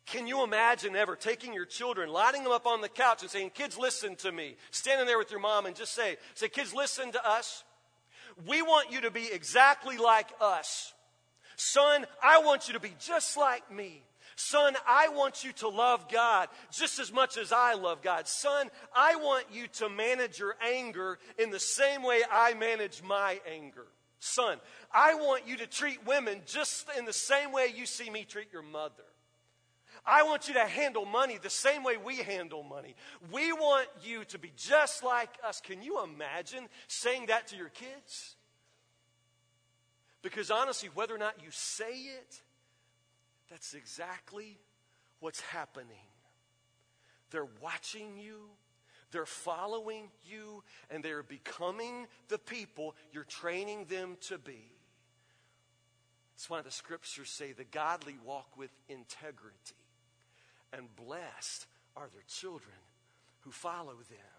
Can 0.07 0.27
you 0.27 0.42
imagine 0.42 0.96
ever 0.96 1.16
taking 1.16 1.53
your 1.53 1.66
children, 1.66 2.09
lining 2.09 2.42
them 2.42 2.53
up 2.53 2.66
on 2.66 2.81
the 2.81 2.88
couch 2.88 3.20
and 3.20 3.31
saying, 3.31 3.51
Kids, 3.51 3.77
listen 3.77 4.16
to 4.16 4.33
me? 4.33 4.57
Standing 4.70 5.07
there 5.07 5.18
with 5.18 5.31
your 5.31 5.40
mom 5.40 5.66
and 5.66 5.77
just 5.77 5.94
say, 5.94 6.16
say, 6.35 6.48
Kids, 6.48 6.72
listen 6.72 7.12
to 7.12 7.29
us. 7.29 7.64
We 8.46 8.62
want 8.62 8.90
you 8.90 9.03
to 9.03 9.11
be 9.11 9.29
exactly 9.31 9.98
like 9.98 10.29
us. 10.40 10.94
Son, 11.57 12.07
I 12.22 12.38
want 12.38 12.68
you 12.68 12.74
to 12.74 12.81
be 12.81 12.94
just 12.98 13.37
like 13.37 13.70
me. 13.70 14.03
Son, 14.40 14.77
I 14.87 15.09
want 15.09 15.42
you 15.42 15.51
to 15.55 15.68
love 15.68 16.09
God 16.09 16.48
just 16.70 17.01
as 17.01 17.12
much 17.12 17.37
as 17.37 17.51
I 17.51 17.74
love 17.74 18.03
God. 18.03 18.29
Son, 18.29 18.70
I 18.94 19.16
want 19.16 19.46
you 19.53 19.66
to 19.66 19.88
manage 19.88 20.38
your 20.38 20.55
anger 20.64 21.18
in 21.40 21.51
the 21.51 21.59
same 21.59 22.05
way 22.05 22.22
I 22.31 22.55
manage 22.55 23.03
my 23.03 23.40
anger. 23.51 23.88
Son, 24.20 24.59
I 24.92 25.14
want 25.14 25.48
you 25.48 25.57
to 25.57 25.66
treat 25.66 26.07
women 26.07 26.42
just 26.46 26.88
in 26.96 27.05
the 27.05 27.12
same 27.12 27.51
way 27.51 27.72
you 27.74 27.85
see 27.85 28.09
me 28.11 28.22
treat 28.22 28.53
your 28.53 28.62
mother. 28.62 29.03
I 30.07 30.22
want 30.22 30.46
you 30.46 30.55
to 30.55 30.66
handle 30.66 31.05
money 31.05 31.40
the 31.42 31.51
same 31.51 31.83
way 31.83 31.96
we 31.96 32.18
handle 32.18 32.62
money. 32.62 32.94
We 33.33 33.53
want 33.53 33.88
you 34.05 34.24
to 34.27 34.38
be 34.38 34.53
just 34.57 35.03
like 35.03 35.31
us. 35.44 35.61
Can 35.61 35.83
you 35.83 36.05
imagine 36.05 36.68
saying 36.87 37.27
that 37.27 37.48
to 37.48 37.57
your 37.57 37.70
kids? 37.70 38.37
Because 40.22 40.53
honestly, 40.53 40.90
whether 40.94 41.12
or 41.12 41.18
not 41.18 41.42
you 41.42 41.51
say 41.51 41.92
it, 41.92 42.40
that's 43.50 43.74
exactly 43.74 44.58
what's 45.20 45.40
happening. 45.40 46.06
They're 47.30 47.48
watching 47.62 48.16
you, 48.16 48.48
they're 49.11 49.26
following 49.26 50.11
you, 50.24 50.62
and 50.90 51.02
they're 51.02 51.22
becoming 51.22 52.06
the 52.28 52.38
people 52.38 52.94
you're 53.12 53.24
training 53.24 53.87
them 53.87 54.16
to 54.22 54.38
be. 54.38 54.72
That's 56.34 56.48
why 56.48 56.62
the 56.62 56.70
scriptures 56.70 57.30
say 57.30 57.52
the 57.52 57.64
godly 57.64 58.16
walk 58.24 58.56
with 58.56 58.70
integrity, 58.88 59.74
and 60.72 60.94
blessed 60.96 61.66
are 61.96 62.08
their 62.12 62.22
children 62.28 62.76
who 63.40 63.50
follow 63.50 63.94
them. 63.94 64.38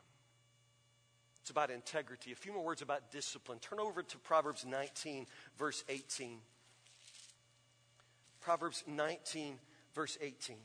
It's 1.42 1.50
about 1.50 1.72
integrity. 1.72 2.32
A 2.32 2.36
few 2.36 2.54
more 2.54 2.64
words 2.64 2.82
about 2.82 3.12
discipline. 3.12 3.60
Turn 3.60 3.80
over 3.80 4.04
to 4.04 4.18
Proverbs 4.20 4.66
19, 4.66 5.26
verse 5.58 5.84
18. 5.90 6.38
Proverbs 8.50 8.84
19, 8.88 9.60
verse 9.94 10.18
18. 10.20 10.56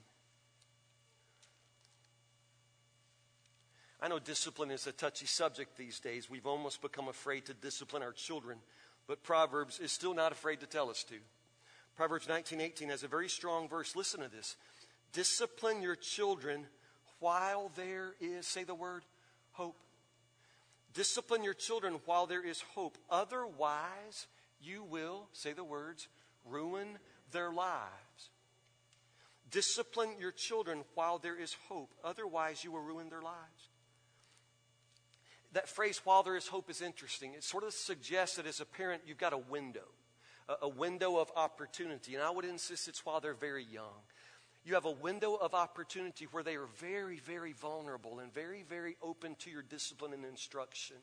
I 4.01 4.09
know 4.09 4.19
discipline 4.19 4.71
is 4.71 4.87
a 4.87 4.93
touchy 4.93 5.27
subject 5.27 5.77
these 5.77 6.01
days. 6.01 6.31
We've 6.31 6.47
almost 6.47 6.81
become 6.81 7.09
afraid 7.09 7.45
to 7.45 7.53
discipline 7.53 8.03
our 8.03 8.13
children, 8.13 8.57
but 9.07 9.23
Proverbs 9.23 9.81
is 9.81 9.93
still 9.93 10.15
not 10.15 10.33
afraid 10.33 10.61
to 10.61 10.67
tell 10.67 10.89
us 10.89 11.05
to. 11.05 11.17
Proverbs 11.95 12.27
19:18 12.27 12.89
has 12.89 13.03
a 13.03 13.07
very 13.07 13.29
strong 13.29 13.69
verse. 13.69 13.95
Listen 13.95 14.21
to 14.21 14.29
this. 14.29 14.57
Discipline 15.13 15.83
your 15.83 15.95
children 15.95 16.67
while 17.19 17.69
there 17.77 18.15
is 18.19 18.47
say 18.47 18.65
the 18.65 18.75
word 18.75 19.05
hope. 19.53 19.77
Discipline 20.95 21.45
your 21.45 21.53
children 21.53 22.01
while 22.07 22.27
there 22.27 22.43
is 22.43 22.63
hope. 22.63 22.97
Otherwise, 23.11 24.27
you 24.59 24.83
will 24.83 25.29
say 25.35 25.53
the 25.53 25.63
words 25.65 26.09
ruin 26.45 26.99
their 27.33 27.53
lives. 27.53 28.31
Discipline 29.51 30.11
your 30.19 30.33
children 30.33 30.85
while 30.95 31.19
there 31.19 31.39
is 31.39 31.57
hope. 31.69 31.93
Otherwise, 32.03 32.65
you 32.65 32.73
will 32.73 32.81
ruin 32.81 33.09
their 33.09 33.23
lives. 33.23 33.69
That 35.53 35.69
phrase, 35.69 36.01
while 36.03 36.25
there 36.25 36.37
is 36.37 36.49
hope, 36.49 36.69
is 36.69 36.83
interesting. 36.83 37.35
It 37.35 37.45
sort 37.45 37.63
of 37.63 37.73
suggests 37.73 38.37
that 38.37 38.47
as 38.47 38.61
a 38.61 38.65
parent, 38.65 39.03
you've 39.07 39.19
got 39.19 39.33
a 39.33 39.39
window, 39.39 39.87
a, 40.61 40.69
window 40.69 41.19
of 41.19 41.31
opportunity. 41.37 42.15
And 42.15 42.25
I 42.25 42.31
would 42.31 42.45
insist 42.45 42.89
it's 42.89 43.07
while 43.07 43.21
they're 43.21 43.35
very 43.35 43.65
young. 43.65 44.03
You 44.65 44.75
have 44.75 44.87
a 44.87 44.91
window 44.91 45.35
of 45.35 45.55
opportunity 45.55 46.27
where 46.33 46.43
they 46.43 46.57
are 46.57 46.67
very, 46.79 47.21
very 47.21 47.53
vulnerable 47.53 48.19
and 48.19 48.35
very, 48.35 48.65
very 48.69 48.97
open 49.01 49.37
to 49.41 49.51
your 49.51 49.63
discipline 49.63 50.13
and 50.13 50.25
instruction. 50.25 50.97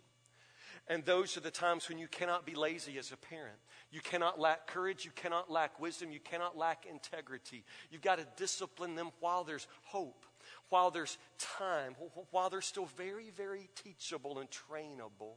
And 0.87 1.05
those 1.05 1.37
are 1.37 1.41
the 1.41 1.51
times 1.51 1.87
when 1.87 1.97
you 1.97 2.07
cannot 2.07 2.45
be 2.45 2.55
lazy 2.55 2.97
as 2.97 3.11
a 3.11 3.17
parent. 3.17 3.57
You 3.91 4.01
cannot 4.01 4.39
lack 4.39 4.67
courage. 4.67 5.05
You 5.05 5.11
cannot 5.11 5.51
lack 5.51 5.79
wisdom. 5.79 6.11
You 6.11 6.19
cannot 6.19 6.57
lack 6.57 6.85
integrity. 6.85 7.63
You've 7.91 8.01
got 8.01 8.17
to 8.17 8.27
discipline 8.35 8.95
them 8.95 9.11
while 9.19 9.43
there's 9.43 9.67
hope, 9.83 10.25
while 10.69 10.91
there's 10.91 11.17
time, 11.37 11.95
while 12.31 12.49
they're 12.49 12.61
still 12.61 12.87
very, 12.97 13.29
very 13.29 13.69
teachable 13.83 14.39
and 14.39 14.49
trainable. 14.49 15.35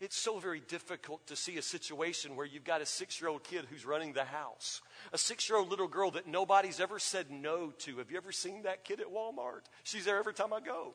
It's 0.00 0.16
so 0.16 0.38
very 0.38 0.60
difficult 0.60 1.26
to 1.26 1.36
see 1.36 1.58
a 1.58 1.62
situation 1.62 2.34
where 2.34 2.46
you've 2.46 2.64
got 2.64 2.80
a 2.80 2.86
six 2.86 3.20
year 3.20 3.28
old 3.28 3.44
kid 3.44 3.66
who's 3.68 3.84
running 3.84 4.14
the 4.14 4.24
house, 4.24 4.80
a 5.12 5.18
six 5.18 5.48
year 5.48 5.58
old 5.58 5.68
little 5.68 5.88
girl 5.88 6.10
that 6.12 6.26
nobody's 6.26 6.80
ever 6.80 6.98
said 6.98 7.30
no 7.30 7.70
to. 7.80 7.98
Have 7.98 8.10
you 8.10 8.16
ever 8.16 8.32
seen 8.32 8.62
that 8.62 8.82
kid 8.84 9.00
at 9.00 9.12
Walmart? 9.12 9.66
She's 9.84 10.06
there 10.06 10.18
every 10.18 10.32
time 10.32 10.54
I 10.54 10.60
go 10.60 10.94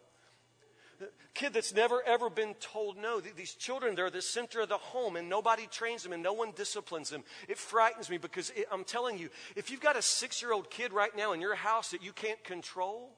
kid 1.34 1.54
that's 1.54 1.74
never 1.74 2.02
ever 2.04 2.30
been 2.30 2.54
told 2.56 2.98
no. 2.98 3.20
These 3.20 3.54
children, 3.54 3.96
they're 3.96 4.10
the 4.10 4.22
center 4.22 4.62
of 4.62 4.70
the 4.70 4.78
home 4.78 5.16
and 5.16 5.30
nobody 5.30 5.68
trains 5.68 6.04
them 6.04 6.14
and 6.14 6.24
no 6.24 6.34
one 6.34 6.52
disciplines 6.56 7.10
them. 7.10 7.24
It 7.48 7.58
frightens 7.58 8.10
me 8.10 8.18
because 8.18 8.52
it, 8.52 8.68
I'm 8.72 8.84
telling 8.84 9.18
you, 9.18 9.30
if 9.56 9.70
you've 9.70 9.82
got 9.82 9.98
a 9.98 10.02
six 10.02 10.42
year 10.42 10.54
old 10.54 10.70
kid 10.70 10.94
right 10.94 11.16
now 11.16 11.34
in 11.34 11.42
your 11.42 11.56
house 11.56 11.92
that 11.92 12.04
you 12.04 12.12
can't 12.12 12.44
control, 12.44 13.12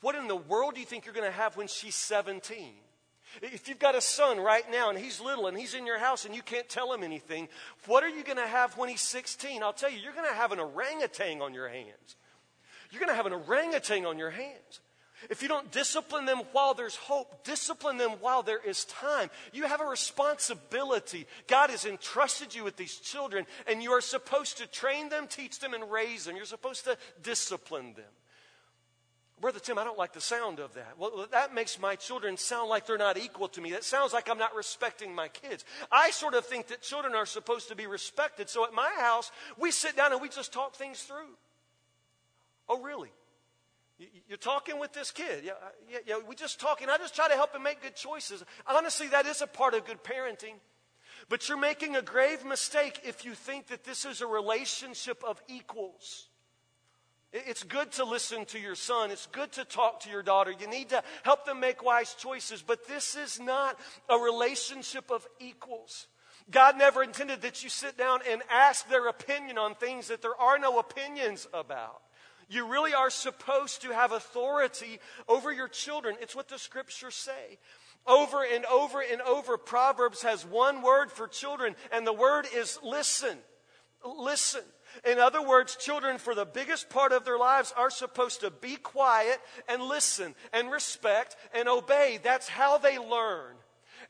what 0.00 0.14
in 0.14 0.28
the 0.28 0.36
world 0.36 0.74
do 0.74 0.80
you 0.80 0.86
think 0.86 1.04
you're 1.04 1.14
going 1.14 1.30
to 1.30 1.36
have 1.36 1.56
when 1.56 1.68
she's 1.68 1.94
17? 1.94 2.74
If 3.42 3.68
you've 3.68 3.78
got 3.78 3.94
a 3.94 4.00
son 4.00 4.40
right 4.40 4.68
now 4.70 4.90
and 4.90 4.98
he's 4.98 5.20
little 5.20 5.46
and 5.46 5.56
he's 5.56 5.74
in 5.74 5.86
your 5.86 5.98
house 5.98 6.24
and 6.24 6.34
you 6.34 6.42
can't 6.42 6.68
tell 6.68 6.92
him 6.92 7.02
anything, 7.02 7.48
what 7.86 8.02
are 8.02 8.08
you 8.08 8.24
going 8.24 8.38
to 8.38 8.46
have 8.46 8.76
when 8.76 8.88
he's 8.88 9.02
16? 9.02 9.62
I'll 9.62 9.72
tell 9.72 9.90
you, 9.90 9.98
you're 9.98 10.12
going 10.12 10.28
to 10.28 10.34
have 10.34 10.52
an 10.52 10.58
orangutan 10.58 11.40
on 11.40 11.54
your 11.54 11.68
hands. 11.68 12.16
You're 12.90 13.00
going 13.00 13.10
to 13.10 13.16
have 13.16 13.26
an 13.26 13.32
orangutan 13.32 14.04
on 14.04 14.18
your 14.18 14.30
hands. 14.30 14.80
If 15.28 15.42
you 15.42 15.48
don't 15.48 15.70
discipline 15.70 16.24
them 16.24 16.38
while 16.52 16.72
there's 16.72 16.96
hope, 16.96 17.44
discipline 17.44 17.98
them 17.98 18.12
while 18.20 18.42
there 18.42 18.60
is 18.64 18.84
time. 18.86 19.28
You 19.52 19.64
have 19.64 19.80
a 19.80 19.84
responsibility. 19.84 21.26
God 21.46 21.70
has 21.70 21.84
entrusted 21.84 22.54
you 22.54 22.64
with 22.64 22.76
these 22.76 22.96
children, 22.96 23.44
and 23.66 23.82
you 23.82 23.92
are 23.92 24.00
supposed 24.00 24.58
to 24.58 24.66
train 24.66 25.10
them, 25.10 25.26
teach 25.26 25.58
them, 25.58 25.74
and 25.74 25.90
raise 25.90 26.24
them. 26.24 26.36
You're 26.36 26.46
supposed 26.46 26.84
to 26.84 26.96
discipline 27.22 27.94
them. 27.94 28.06
Brother 29.40 29.58
Tim, 29.58 29.78
I 29.78 29.84
don't 29.84 29.98
like 29.98 30.12
the 30.12 30.20
sound 30.20 30.58
of 30.58 30.74
that. 30.74 30.98
Well, 30.98 31.26
that 31.30 31.54
makes 31.54 31.80
my 31.80 31.96
children 31.96 32.36
sound 32.36 32.68
like 32.68 32.86
they're 32.86 32.98
not 32.98 33.16
equal 33.16 33.48
to 33.48 33.60
me. 33.60 33.70
That 33.72 33.84
sounds 33.84 34.12
like 34.12 34.28
I'm 34.28 34.38
not 34.38 34.54
respecting 34.54 35.14
my 35.14 35.28
kids. 35.28 35.64
I 35.90 36.10
sort 36.10 36.34
of 36.34 36.44
think 36.44 36.68
that 36.68 36.82
children 36.82 37.14
are 37.14 37.24
supposed 37.24 37.68
to 37.68 37.76
be 37.76 37.86
respected. 37.86 38.50
So 38.50 38.66
at 38.66 38.74
my 38.74 38.90
house, 38.98 39.32
we 39.58 39.70
sit 39.70 39.96
down 39.96 40.12
and 40.12 40.20
we 40.20 40.28
just 40.28 40.52
talk 40.52 40.76
things 40.76 41.02
through. 41.02 41.36
Oh, 42.68 42.82
really? 42.82 43.08
You're 44.28 44.38
talking 44.38 44.78
with 44.78 44.92
this 44.92 45.10
kid. 45.10 45.44
Yeah, 45.44 45.52
uh, 45.52 45.68
yeah, 45.90 45.98
yeah, 46.06 46.14
we 46.26 46.34
just 46.34 46.58
talking. 46.58 46.88
I 46.88 46.96
just 46.96 47.14
try 47.14 47.28
to 47.28 47.34
help 47.34 47.54
him 47.54 47.62
make 47.62 47.82
good 47.82 47.96
choices. 47.96 48.42
Honestly, 48.66 49.08
that 49.08 49.26
is 49.26 49.42
a 49.42 49.46
part 49.46 49.74
of 49.74 49.84
good 49.84 50.02
parenting. 50.02 50.54
But 51.28 51.48
you're 51.48 51.58
making 51.58 51.96
a 51.96 52.02
grave 52.02 52.44
mistake 52.44 53.00
if 53.04 53.24
you 53.24 53.34
think 53.34 53.66
that 53.66 53.84
this 53.84 54.06
is 54.06 54.22
a 54.22 54.26
relationship 54.26 55.22
of 55.22 55.40
equals. 55.48 56.28
It's 57.32 57.62
good 57.62 57.92
to 57.92 58.04
listen 58.04 58.44
to 58.46 58.58
your 58.58 58.74
son. 58.74 59.10
It's 59.10 59.26
good 59.26 59.52
to 59.52 59.64
talk 59.64 60.00
to 60.00 60.10
your 60.10 60.22
daughter. 60.22 60.52
You 60.58 60.66
need 60.66 60.88
to 60.88 61.02
help 61.22 61.44
them 61.44 61.60
make 61.60 61.84
wise 61.84 62.14
choices. 62.14 62.62
But 62.62 62.88
this 62.88 63.14
is 63.14 63.38
not 63.38 63.78
a 64.08 64.16
relationship 64.16 65.10
of 65.10 65.26
equals. 65.38 66.08
God 66.50 66.76
never 66.76 67.02
intended 67.02 67.42
that 67.42 67.62
you 67.62 67.68
sit 67.68 67.96
down 67.96 68.20
and 68.28 68.42
ask 68.50 68.88
their 68.88 69.08
opinion 69.08 69.58
on 69.58 69.74
things 69.74 70.08
that 70.08 70.22
there 70.22 70.34
are 70.40 70.58
no 70.58 70.78
opinions 70.78 71.46
about. 71.52 72.00
You 72.50 72.66
really 72.66 72.92
are 72.92 73.10
supposed 73.10 73.82
to 73.82 73.92
have 73.92 74.10
authority 74.10 74.98
over 75.28 75.52
your 75.52 75.68
children. 75.68 76.16
It's 76.20 76.34
what 76.34 76.48
the 76.48 76.58
scriptures 76.58 77.14
say. 77.14 77.58
Over 78.06 78.44
and 78.44 78.64
over 78.66 79.00
and 79.00 79.20
over, 79.22 79.56
Proverbs 79.56 80.22
has 80.22 80.44
one 80.44 80.82
word 80.82 81.12
for 81.12 81.28
children, 81.28 81.76
and 81.92 82.04
the 82.04 82.12
word 82.12 82.46
is 82.52 82.78
listen. 82.82 83.38
Listen. 84.04 84.62
In 85.04 85.20
other 85.20 85.46
words, 85.46 85.76
children, 85.76 86.18
for 86.18 86.34
the 86.34 86.44
biggest 86.44 86.90
part 86.90 87.12
of 87.12 87.24
their 87.24 87.38
lives, 87.38 87.72
are 87.76 87.90
supposed 87.90 88.40
to 88.40 88.50
be 88.50 88.74
quiet 88.74 89.38
and 89.68 89.80
listen 89.82 90.34
and 90.52 90.72
respect 90.72 91.36
and 91.54 91.68
obey. 91.68 92.18
That's 92.20 92.48
how 92.48 92.78
they 92.78 92.98
learn. 92.98 93.54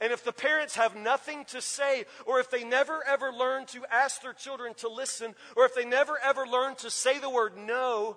And 0.00 0.12
if 0.14 0.24
the 0.24 0.32
parents 0.32 0.76
have 0.76 0.96
nothing 0.96 1.44
to 1.46 1.60
say, 1.60 2.06
or 2.24 2.40
if 2.40 2.50
they 2.50 2.64
never 2.64 3.04
ever 3.06 3.32
learn 3.32 3.66
to 3.66 3.84
ask 3.90 4.22
their 4.22 4.32
children 4.32 4.72
to 4.78 4.88
listen, 4.88 5.34
or 5.56 5.66
if 5.66 5.74
they 5.74 5.84
never 5.84 6.18
ever 6.24 6.46
learn 6.46 6.76
to 6.76 6.90
say 6.90 7.18
the 7.18 7.28
word 7.28 7.52
no, 7.58 8.16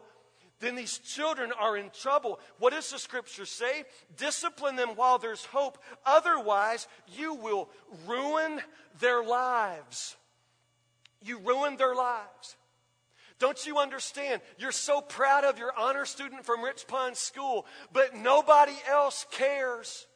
then 0.64 0.76
these 0.76 1.00
children 1.00 1.52
are 1.60 1.78
in 1.78 1.90
trouble. 1.90 2.40
What 2.60 2.74
does 2.74 2.90
the 2.90 3.00
scripture 3.00 3.46
say? 3.46 3.84
Discipline 4.18 4.76
them 4.76 4.90
while 4.96 5.18
there's 5.18 5.46
hope. 5.46 5.78
Otherwise, 6.06 6.88
you 7.08 7.34
will 7.34 7.70
ruin 8.08 8.62
their 9.00 9.24
lives. 9.24 10.16
You 11.22 11.40
ruin 11.40 11.78
their 11.78 11.96
lives. 11.96 12.56
Don't 13.40 13.66
you 13.66 13.78
understand? 13.80 14.42
You're 14.58 14.72
so 14.72 15.02
proud 15.02 15.44
of 15.44 15.58
your 15.58 15.74
honor 15.78 16.06
student 16.06 16.46
from 16.46 16.64
Rich 16.64 16.88
Pine 16.88 17.16
School, 17.16 17.66
but 17.92 18.16
nobody 18.16 18.76
else 18.90 19.26
cares. 19.32 20.08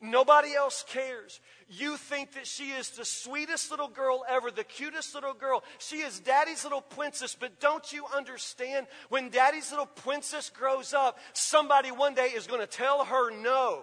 Nobody 0.00 0.54
else 0.54 0.84
cares. 0.88 1.40
You 1.68 1.96
think 1.96 2.32
that 2.32 2.46
she 2.46 2.70
is 2.70 2.90
the 2.90 3.04
sweetest 3.04 3.70
little 3.70 3.88
girl 3.88 4.24
ever, 4.28 4.50
the 4.50 4.64
cutest 4.64 5.14
little 5.14 5.34
girl. 5.34 5.64
She 5.78 5.96
is 5.96 6.20
daddy's 6.20 6.62
little 6.62 6.80
princess, 6.80 7.36
but 7.38 7.58
don't 7.60 7.92
you 7.92 8.06
understand? 8.14 8.86
When 9.08 9.28
daddy's 9.28 9.70
little 9.70 9.86
princess 9.86 10.50
grows 10.50 10.94
up, 10.94 11.18
somebody 11.32 11.90
one 11.90 12.14
day 12.14 12.28
is 12.28 12.46
going 12.46 12.60
to 12.60 12.66
tell 12.66 13.04
her 13.04 13.30
no. 13.30 13.82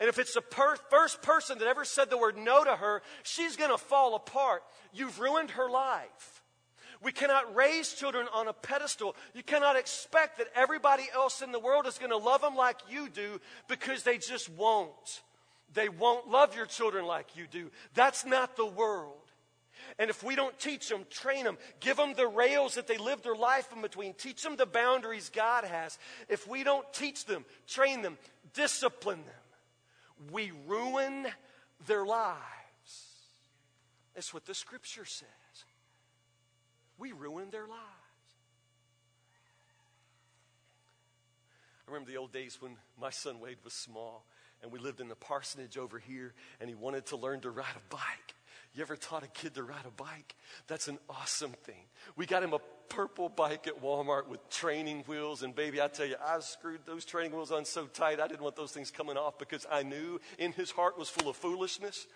And 0.00 0.08
if 0.08 0.18
it's 0.18 0.34
the 0.34 0.40
per- 0.40 0.76
first 0.90 1.22
person 1.22 1.58
that 1.58 1.68
ever 1.68 1.84
said 1.84 2.10
the 2.10 2.18
word 2.18 2.36
no 2.36 2.64
to 2.64 2.74
her, 2.74 3.02
she's 3.22 3.56
going 3.56 3.70
to 3.70 3.78
fall 3.78 4.14
apart. 4.14 4.62
You've 4.92 5.20
ruined 5.20 5.50
her 5.52 5.70
life. 5.70 6.42
We 7.02 7.12
cannot 7.12 7.54
raise 7.54 7.92
children 7.92 8.26
on 8.32 8.48
a 8.48 8.54
pedestal. 8.54 9.14
You 9.34 9.42
cannot 9.42 9.76
expect 9.76 10.38
that 10.38 10.48
everybody 10.54 11.04
else 11.14 11.42
in 11.42 11.52
the 11.52 11.60
world 11.60 11.86
is 11.86 11.98
going 11.98 12.10
to 12.10 12.16
love 12.16 12.40
them 12.40 12.56
like 12.56 12.78
you 12.88 13.10
do 13.10 13.40
because 13.68 14.02
they 14.02 14.16
just 14.16 14.48
won't. 14.48 15.22
They 15.74 15.88
won't 15.88 16.28
love 16.28 16.56
your 16.56 16.66
children 16.66 17.04
like 17.04 17.36
you 17.36 17.46
do. 17.50 17.70
That's 17.94 18.24
not 18.24 18.56
the 18.56 18.66
world. 18.66 19.16
And 19.98 20.08
if 20.08 20.22
we 20.22 20.34
don't 20.34 20.58
teach 20.58 20.88
them, 20.88 21.04
train 21.10 21.44
them, 21.44 21.58
give 21.80 21.96
them 21.96 22.14
the 22.14 22.26
rails 22.26 22.74
that 22.74 22.86
they 22.86 22.96
live 22.96 23.22
their 23.22 23.34
life 23.34 23.68
in 23.74 23.82
between, 23.82 24.14
teach 24.14 24.42
them 24.42 24.56
the 24.56 24.66
boundaries 24.66 25.30
God 25.34 25.64
has, 25.64 25.98
if 26.28 26.48
we 26.48 26.64
don't 26.64 26.90
teach 26.92 27.26
them, 27.26 27.44
train 27.66 28.02
them, 28.02 28.18
discipline 28.54 29.18
them, 29.18 30.30
we 30.32 30.52
ruin 30.66 31.26
their 31.86 32.04
lives. 32.04 32.40
That's 34.14 34.32
what 34.32 34.46
the 34.46 34.54
scripture 34.54 35.04
says. 35.04 35.28
We 36.98 37.12
ruin 37.12 37.50
their 37.50 37.66
lives. 37.66 37.82
I 41.86 41.90
remember 41.90 42.10
the 42.10 42.16
old 42.16 42.32
days 42.32 42.58
when 42.60 42.76
my 42.98 43.10
son 43.10 43.40
Wade 43.40 43.58
was 43.62 43.74
small 43.74 44.24
and 44.64 44.72
we 44.72 44.78
lived 44.78 45.00
in 45.00 45.08
the 45.08 45.14
parsonage 45.14 45.76
over 45.76 45.98
here, 45.98 46.32
and 46.58 46.70
he 46.70 46.74
wanted 46.74 47.04
to 47.06 47.16
learn 47.16 47.40
to 47.40 47.50
ride 47.50 47.76
a 47.76 47.94
bike. 47.94 48.34
You 48.74 48.82
ever 48.82 48.96
taught 48.96 49.22
a 49.22 49.28
kid 49.28 49.54
to 49.54 49.62
ride 49.62 49.84
a 49.86 49.90
bike? 49.90 50.34
That's 50.66 50.88
an 50.88 50.98
awesome 51.08 51.52
thing. 51.64 51.84
We 52.16 52.24
got 52.24 52.42
him 52.42 52.54
a 52.54 52.58
purple 52.88 53.28
bike 53.28 53.68
at 53.68 53.82
Walmart 53.82 54.26
with 54.26 54.48
training 54.48 55.04
wheels, 55.06 55.42
and 55.42 55.54
baby, 55.54 55.82
I 55.82 55.88
tell 55.88 56.06
you, 56.06 56.16
I 56.24 56.40
screwed 56.40 56.80
those 56.86 57.04
training 57.04 57.32
wheels 57.32 57.52
on 57.52 57.66
so 57.66 57.86
tight, 57.86 58.20
I 58.20 58.26
didn't 58.26 58.42
want 58.42 58.56
those 58.56 58.72
things 58.72 58.90
coming 58.90 59.18
off 59.18 59.38
because 59.38 59.66
I 59.70 59.82
knew 59.82 60.18
in 60.38 60.52
his 60.52 60.70
heart 60.70 60.98
was 60.98 61.10
full 61.10 61.28
of 61.28 61.36
foolishness. 61.36 62.06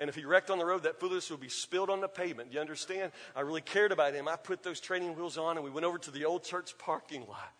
And 0.00 0.08
if 0.08 0.16
he 0.16 0.24
wrecked 0.24 0.50
on 0.50 0.58
the 0.58 0.64
road, 0.64 0.84
that 0.84 0.98
foolishness 0.98 1.30
would 1.30 1.40
be 1.40 1.50
spilled 1.50 1.90
on 1.90 2.00
the 2.00 2.08
pavement. 2.08 2.54
You 2.54 2.60
understand? 2.60 3.12
I 3.36 3.42
really 3.42 3.60
cared 3.60 3.92
about 3.92 4.14
him. 4.14 4.28
I 4.28 4.36
put 4.36 4.62
those 4.62 4.80
training 4.80 5.14
wheels 5.14 5.36
on, 5.36 5.58
and 5.58 5.64
we 5.64 5.70
went 5.70 5.84
over 5.84 5.98
to 5.98 6.10
the 6.10 6.24
old 6.24 6.42
church 6.42 6.76
parking 6.78 7.26
lot, 7.28 7.52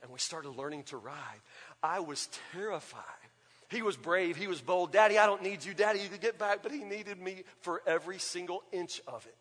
and 0.00 0.12
we 0.12 0.20
started 0.20 0.50
learning 0.50 0.84
to 0.84 0.96
ride. 0.96 1.40
I 1.82 1.98
was 1.98 2.28
terrified 2.52 3.02
he 3.70 3.82
was 3.82 3.96
brave. 3.96 4.36
He 4.36 4.46
was 4.46 4.60
bold. 4.60 4.92
Daddy, 4.92 5.18
I 5.18 5.26
don't 5.26 5.42
need 5.42 5.64
you. 5.64 5.74
Daddy, 5.74 6.00
you 6.00 6.08
could 6.08 6.20
get 6.20 6.38
back. 6.38 6.62
But 6.62 6.72
he 6.72 6.84
needed 6.84 7.20
me 7.20 7.44
for 7.60 7.82
every 7.86 8.18
single 8.18 8.62
inch 8.72 9.00
of 9.06 9.26
it. 9.26 9.36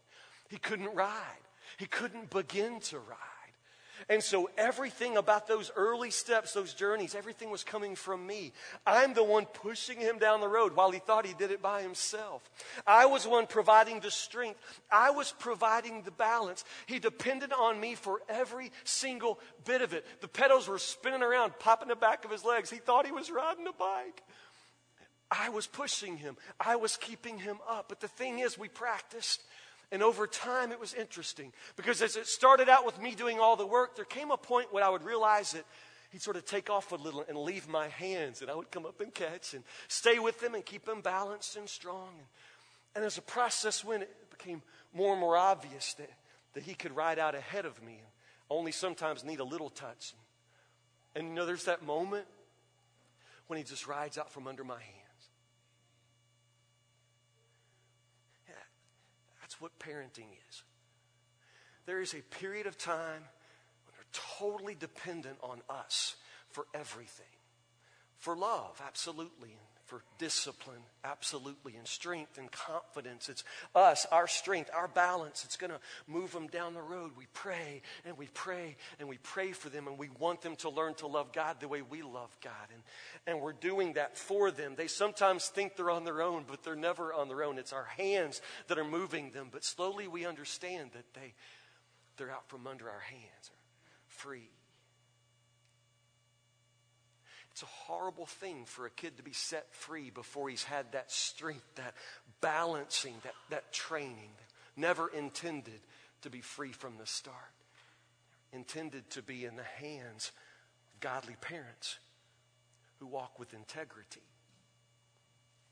He 0.49 0.57
couldn't 0.57 0.93
ride, 0.95 1.43
he 1.77 1.85
couldn't 1.85 2.29
begin 2.29 2.79
to 2.81 2.99
ride. 2.99 3.28
And 4.07 4.23
so 4.23 4.49
everything 4.57 5.17
about 5.17 5.47
those 5.47 5.71
early 5.75 6.11
steps, 6.11 6.53
those 6.53 6.73
journeys, 6.73 7.15
everything 7.15 7.49
was 7.49 7.63
coming 7.63 7.95
from 7.95 8.25
me. 8.25 8.53
I'm 8.85 9.13
the 9.13 9.23
one 9.23 9.45
pushing 9.45 9.99
him 9.99 10.19
down 10.19 10.39
the 10.39 10.47
road 10.47 10.75
while 10.75 10.91
he 10.91 10.99
thought 10.99 11.25
he 11.25 11.33
did 11.33 11.51
it 11.51 11.61
by 11.61 11.81
himself. 11.81 12.49
I 12.87 13.07
was 13.07 13.27
one 13.27 13.47
providing 13.47 13.99
the 13.99 14.11
strength. 14.11 14.59
I 14.91 15.09
was 15.09 15.33
providing 15.37 16.03
the 16.03 16.11
balance. 16.11 16.63
He 16.85 16.99
depended 16.99 17.51
on 17.51 17.79
me 17.79 17.95
for 17.95 18.21
every 18.29 18.71
single 18.83 19.39
bit 19.65 19.81
of 19.81 19.93
it. 19.93 20.05
The 20.21 20.27
pedals 20.27 20.67
were 20.67 20.79
spinning 20.79 21.23
around, 21.23 21.59
popping 21.59 21.89
the 21.89 21.95
back 21.95 22.23
of 22.23 22.31
his 22.31 22.45
legs. 22.45 22.69
He 22.69 22.77
thought 22.77 23.05
he 23.05 23.11
was 23.11 23.29
riding 23.29 23.67
a 23.67 23.73
bike. 23.73 24.23
I 25.31 25.49
was 25.49 25.67
pushing 25.67 26.17
him. 26.17 26.37
I 26.59 26.75
was 26.75 26.97
keeping 26.97 27.37
him 27.37 27.57
up. 27.67 27.89
But 27.89 27.99
the 27.99 28.07
thing 28.07 28.39
is, 28.39 28.57
we 28.57 28.67
practiced. 28.67 29.43
And 29.91 30.03
over 30.03 30.27
time, 30.27 30.71
it 30.71 30.79
was 30.79 30.93
interesting 30.93 31.51
because 31.75 32.01
as 32.01 32.15
it 32.15 32.27
started 32.27 32.69
out 32.69 32.85
with 32.85 33.01
me 33.01 33.15
doing 33.15 33.39
all 33.39 33.55
the 33.55 33.65
work, 33.65 33.95
there 33.95 34.05
came 34.05 34.29
a 34.29 34.37
point 34.37 34.71
when 34.71 34.83
I 34.83 34.89
would 34.89 35.03
realize 35.03 35.53
that 35.53 35.65
he'd 36.11 36.21
sort 36.21 36.37
of 36.37 36.45
take 36.45 36.69
off 36.69 36.91
a 36.91 36.95
little 36.95 37.25
and 37.27 37.37
leave 37.37 37.67
my 37.67 37.87
hands, 37.87 38.41
and 38.41 38.51
I 38.51 38.55
would 38.55 38.69
come 38.69 38.85
up 38.85 39.01
and 39.01 39.13
catch 39.13 39.53
and 39.53 39.63
stay 39.87 40.19
with 40.19 40.41
him 40.43 40.53
and 40.53 40.63
keep 40.63 40.87
him 40.87 41.01
balanced 41.01 41.55
and 41.55 41.67
strong. 41.67 42.09
And, 42.17 42.27
and 42.95 43.05
as 43.05 43.15
the 43.15 43.21
process 43.21 43.83
went, 43.83 44.03
it 44.03 44.29
became 44.29 44.61
more 44.93 45.11
and 45.11 45.19
more 45.19 45.37
obvious 45.37 45.93
that, 45.95 46.09
that 46.53 46.63
he 46.63 46.75
could 46.75 46.95
ride 46.95 47.19
out 47.19 47.33
ahead 47.33 47.65
of 47.65 47.81
me 47.83 47.93
and 47.93 48.07
only 48.49 48.71
sometimes 48.71 49.23
need 49.23 49.39
a 49.39 49.43
little 49.43 49.69
touch. 49.69 50.13
And, 51.15 51.23
and 51.23 51.29
you 51.29 51.35
know, 51.35 51.45
there's 51.47 51.65
that 51.65 51.83
moment 51.83 52.25
when 53.47 53.57
he 53.57 53.63
just 53.63 53.87
rides 53.87 54.19
out 54.19 54.31
from 54.31 54.47
under 54.47 54.63
my 54.63 54.79
hand. 54.79 54.98
What 59.59 59.77
parenting 59.79 60.27
is. 60.49 60.63
There 61.85 62.01
is 62.01 62.13
a 62.13 62.21
period 62.21 62.67
of 62.67 62.77
time 62.77 63.23
when 63.85 63.93
they're 63.93 64.21
totally 64.39 64.75
dependent 64.75 65.37
on 65.41 65.61
us 65.69 66.15
for 66.51 66.65
everything. 66.73 67.25
For 68.19 68.35
love, 68.35 68.81
absolutely. 68.85 69.49
and 69.49 69.59
For 69.85 70.03
discipline, 70.17 70.81
absolutely. 71.03 71.77
And 71.77 71.87
strength 71.87 72.37
and 72.37 72.51
confidence. 72.51 73.29
It's 73.29 73.45
us, 73.73 74.05
our 74.11 74.27
strength, 74.27 74.69
our 74.75 74.89
balance. 74.89 75.45
It's 75.45 75.55
going 75.55 75.71
to 75.71 75.79
move 76.05 76.31
them 76.33 76.47
down 76.47 76.73
the 76.73 76.81
road. 76.81 77.11
We 77.17 77.27
pray 77.33 77.81
and 78.05 78.17
we 78.17 78.27
pray 78.33 78.75
and 78.99 79.07
we 79.07 79.17
pray 79.17 79.53
for 79.53 79.69
them 79.69 79.87
and 79.87 79.97
we 79.97 80.09
want 80.19 80.41
them 80.41 80.57
to 80.57 80.69
learn 80.69 80.95
to 80.95 81.07
love 81.07 81.31
God 81.31 81.61
the 81.61 81.69
way 81.69 81.81
we 81.81 82.01
love 82.01 82.35
God. 82.43 82.53
And, 82.73 82.83
and 83.25 83.41
we're 83.41 83.53
doing 83.53 83.93
that 83.93 84.17
for 84.17 84.51
them. 84.51 84.73
They 84.75 84.87
sometimes 84.87 85.47
think 85.47 85.77
they're 85.77 85.89
on 85.89 86.03
their 86.03 86.21
own, 86.21 86.43
but 86.45 86.61
they're 86.61 86.75
never 86.75 87.13
on 87.13 87.29
their 87.29 87.43
own. 87.43 87.57
It's 87.57 87.73
our 87.73 87.85
hands 87.97 88.41
that 88.67 88.77
are 88.77 88.83
moving 88.83 89.31
them. 89.31 89.47
But 89.49 89.63
slowly 89.63 90.09
we 90.09 90.25
understand 90.25 90.91
that 90.93 91.13
they, 91.13 91.33
they're 92.17 92.31
out 92.31 92.49
from 92.49 92.67
under 92.67 92.89
our 92.89 92.99
hands, 92.99 93.49
are 93.49 94.09
free. 94.09 94.49
It's 97.59 97.69
a 97.69 97.91
horrible 97.91 98.25
thing 98.25 98.63
for 98.63 98.85
a 98.85 98.89
kid 98.89 99.17
to 99.17 99.23
be 99.23 99.33
set 99.33 99.75
free 99.75 100.11
before 100.11 100.47
he's 100.47 100.63
had 100.63 100.93
that 100.93 101.11
strength, 101.11 101.65
that 101.75 101.93
balancing, 102.39 103.15
that, 103.25 103.33
that 103.49 103.73
training. 103.73 104.31
Never 104.77 105.09
intended 105.09 105.81
to 106.21 106.29
be 106.29 106.39
free 106.39 106.71
from 106.71 106.93
the 106.97 107.05
start. 107.05 107.35
Intended 108.53 109.09
to 109.09 109.21
be 109.21 109.43
in 109.43 109.57
the 109.57 109.85
hands 109.85 110.31
of 110.93 111.01
godly 111.01 111.35
parents 111.41 111.97
who 113.01 113.07
walk 113.07 113.37
with 113.37 113.53
integrity. 113.53 114.23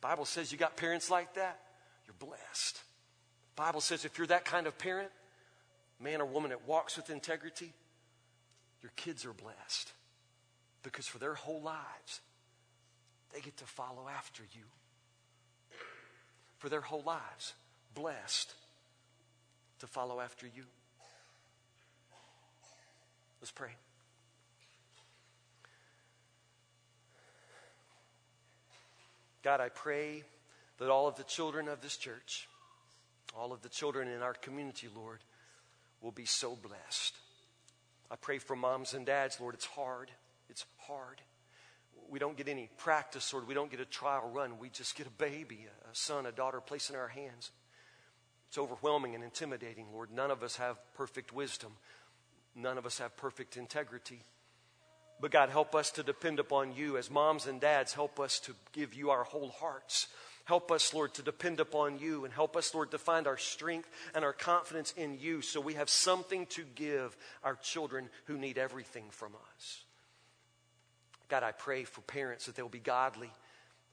Bible 0.01 0.25
says 0.25 0.51
you 0.51 0.57
got 0.57 0.75
parents 0.75 1.09
like 1.09 1.35
that, 1.35 1.57
you're 2.05 2.15
blessed. 2.19 2.81
Bible 3.55 3.79
says 3.79 4.03
if 4.03 4.17
you're 4.17 4.27
that 4.27 4.43
kind 4.43 4.67
of 4.67 4.77
parent, 4.77 5.11
man 6.01 6.19
or 6.19 6.25
woman 6.25 6.49
that 6.49 6.67
walks 6.67 6.97
with 6.97 7.09
integrity, 7.09 7.71
your 8.81 8.91
kids 8.97 9.23
are 9.23 9.31
blessed. 9.31 9.93
Because 10.87 11.05
for 11.05 11.17
their 11.17 11.33
whole 11.33 11.61
lives, 11.61 12.21
they 13.33 13.41
get 13.41 13.57
to 13.57 13.65
follow 13.65 14.07
after 14.07 14.41
you. 14.53 14.63
For 16.59 16.69
their 16.69 16.79
whole 16.79 17.03
lives, 17.05 17.55
blessed 17.93 18.53
to 19.79 19.87
follow 19.87 20.21
after 20.21 20.45
you. 20.47 20.63
Let's 23.41 23.51
pray. 23.51 23.71
God, 29.43 29.59
I 29.59 29.67
pray 29.67 30.23
that 30.77 30.89
all 30.89 31.05
of 31.05 31.17
the 31.17 31.23
children 31.23 31.67
of 31.67 31.81
this 31.81 31.97
church, 31.97 32.47
all 33.37 33.51
of 33.51 33.61
the 33.61 33.67
children 33.67 34.07
in 34.07 34.21
our 34.21 34.35
community, 34.35 34.87
Lord, 34.95 35.19
will 36.01 36.13
be 36.13 36.23
so 36.23 36.55
blessed. 36.55 37.13
I 38.09 38.15
pray 38.15 38.37
for 38.37 38.55
moms 38.55 38.93
and 38.93 39.05
dads, 39.05 39.41
Lord. 39.41 39.53
It's 39.53 39.65
hard. 39.65 40.09
It's 40.49 40.65
hard. 40.79 41.21
We 42.09 42.19
don't 42.19 42.37
get 42.37 42.47
any 42.47 42.69
practice, 42.77 43.33
or 43.33 43.41
We 43.41 43.53
don't 43.53 43.69
get 43.69 43.79
a 43.79 43.85
trial 43.85 44.29
run. 44.33 44.59
We 44.59 44.69
just 44.69 44.95
get 44.95 45.07
a 45.07 45.11
baby, 45.11 45.67
a 45.89 45.95
son, 45.95 46.25
a 46.25 46.31
daughter 46.31 46.61
placed 46.61 46.89
in 46.89 46.95
our 46.95 47.09
hands. 47.09 47.51
It's 48.47 48.57
overwhelming 48.57 49.13
and 49.13 49.23
intimidating, 49.23 49.87
Lord. 49.91 50.11
None 50.11 50.31
of 50.31 50.41
us 50.41 50.55
have 50.55 50.77
perfect 50.93 51.33
wisdom. 51.33 51.73
None 52.55 52.77
of 52.77 52.85
us 52.85 52.99
have 52.99 53.17
perfect 53.17 53.57
integrity. 53.57 54.21
But 55.19 55.31
God, 55.31 55.49
help 55.49 55.75
us 55.75 55.91
to 55.91 56.03
depend 56.03 56.39
upon 56.39 56.75
you 56.75 56.97
as 56.97 57.09
moms 57.09 57.47
and 57.47 57.59
dads. 57.59 57.93
Help 57.93 58.19
us 58.19 58.39
to 58.41 58.53
give 58.71 58.93
you 58.93 59.09
our 59.09 59.23
whole 59.23 59.49
hearts. 59.49 60.07
Help 60.45 60.71
us, 60.71 60.93
Lord, 60.93 61.13
to 61.15 61.21
depend 61.21 61.59
upon 61.59 61.99
you 61.99 62.23
and 62.23 62.33
help 62.33 62.55
us, 62.55 62.73
Lord, 62.73 62.91
to 62.91 62.97
find 62.97 63.27
our 63.27 63.37
strength 63.37 63.89
and 64.15 64.23
our 64.23 64.31
confidence 64.31 64.93
in 64.95 65.19
you 65.19 65.41
so 65.41 65.59
we 65.59 65.73
have 65.73 65.89
something 65.89 66.45
to 66.47 66.63
give 66.75 67.17
our 67.43 67.55
children 67.55 68.09
who 68.25 68.37
need 68.37 68.57
everything 68.57 69.05
from 69.09 69.33
us. 69.55 69.83
God, 71.29 71.43
I 71.43 71.51
pray 71.51 71.83
for 71.83 72.01
parents 72.01 72.45
that 72.45 72.55
they'll 72.55 72.69
be 72.69 72.79
godly. 72.79 73.31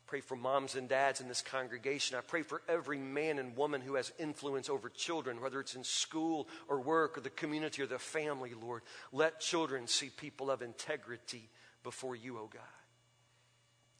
Pray 0.06 0.20
for 0.20 0.36
moms 0.36 0.74
and 0.74 0.88
dads 0.88 1.20
in 1.20 1.28
this 1.28 1.40
congregation. 1.40 2.16
I 2.16 2.20
pray 2.20 2.42
for 2.42 2.62
every 2.68 2.98
man 2.98 3.38
and 3.38 3.56
woman 3.56 3.80
who 3.80 3.94
has 3.94 4.12
influence 4.18 4.68
over 4.68 4.88
children, 4.90 5.40
whether 5.40 5.60
it's 5.60 5.74
in 5.74 5.82
school 5.82 6.46
or 6.68 6.80
work 6.80 7.16
or 7.16 7.22
the 7.22 7.30
community 7.30 7.82
or 7.82 7.86
the 7.86 7.98
family, 7.98 8.52
Lord. 8.54 8.82
Let 9.12 9.40
children 9.40 9.86
see 9.86 10.10
people 10.10 10.50
of 10.50 10.62
integrity 10.62 11.48
before 11.82 12.14
you, 12.14 12.36
oh 12.36 12.50
God. 12.52 12.62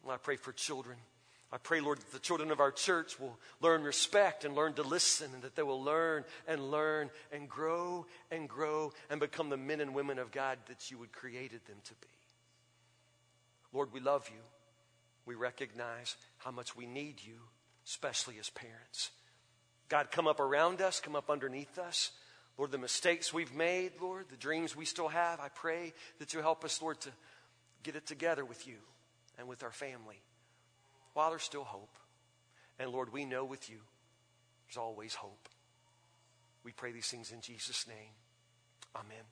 And 0.03 0.13
I 0.13 0.19
pray 0.19 0.37
for 0.37 0.53
children. 0.53 0.99
I 1.51 1.57
pray, 1.57 1.81
Lord, 1.81 1.99
that 1.99 2.13
the 2.13 2.19
children 2.19 2.51
of 2.51 2.61
our 2.61 2.73
church 2.73 3.19
will 3.19 3.39
learn 3.61 3.83
respect 3.83 4.45
and 4.45 4.55
learn 4.55 4.75
to 4.75 4.83
listen, 4.83 5.31
and 5.33 5.43
that 5.43 5.57
they 5.57 5.63
will 5.63 5.83
learn 5.83 6.25
and 6.49 6.71
learn 6.71 7.11
and 7.33 7.49
grow 7.49 8.07
and 8.31 8.49
grow 8.49 8.93
and 9.09 9.21
become 9.21 9.49
the 9.49 9.57
men 9.57 9.81
and 9.81 9.95
women 9.95 10.19
of 10.19 10.33
God 10.33 10.59
that 10.67 10.91
you 10.91 10.99
would 10.99 11.13
created 11.13 11.65
them 11.67 11.77
to 11.85 11.95
be. 11.95 12.09
Lord, 13.75 13.93
we 13.93 14.01
love 14.01 14.31
you 14.33 14.41
we 15.27 15.35
recognize 15.35 16.17
how 16.39 16.51
much 16.51 16.77
we 16.77 16.87
need 16.87 17.17
you, 17.23 17.35
especially 17.87 18.39
as 18.39 18.51
parents. 18.51 19.11
God, 19.89 20.11
come 20.11 20.27
up 20.27 20.41
around 20.41 20.81
us, 20.81 21.01
come 21.01 21.17
up 21.17 21.31
underneath 21.31 21.79
us. 21.79 22.11
Lord, 22.57 22.71
the 22.71 22.79
mistakes 22.79 23.33
we've 23.33 23.55
made, 23.55 23.93
Lord, 24.01 24.27
the 24.31 24.37
dreams 24.37 24.77
we 24.77 24.85
still 24.85 25.09
have, 25.09 25.41
I 25.41 25.49
pray 25.49 25.93
that 26.19 26.35
you 26.35 26.41
help 26.41 26.65
us, 26.65 26.81
Lord, 26.81 27.01
to 27.01 27.11
get 27.83 27.97
it 27.97 28.07
together 28.07 28.45
with 28.45 28.67
you 28.67 28.77
and 29.39 29.49
with 29.49 29.63
our 29.63 29.73
family 29.73 30.23
while 31.15 31.31
there's 31.31 31.43
still 31.43 31.65
hope. 31.65 31.97
And 32.79 32.91
Lord, 32.91 33.13
we 33.13 33.25
know 33.25 33.45
with 33.45 33.71
you 33.71 33.79
there's 34.67 34.79
always 34.79 35.15
hope. 35.15 35.49
We 36.65 36.73
pray 36.73 36.93
these 36.93 37.09
things 37.09 37.33
in 37.33 37.41
Jesus' 37.41 37.87
name. 37.87 38.13
Amen. 38.95 39.25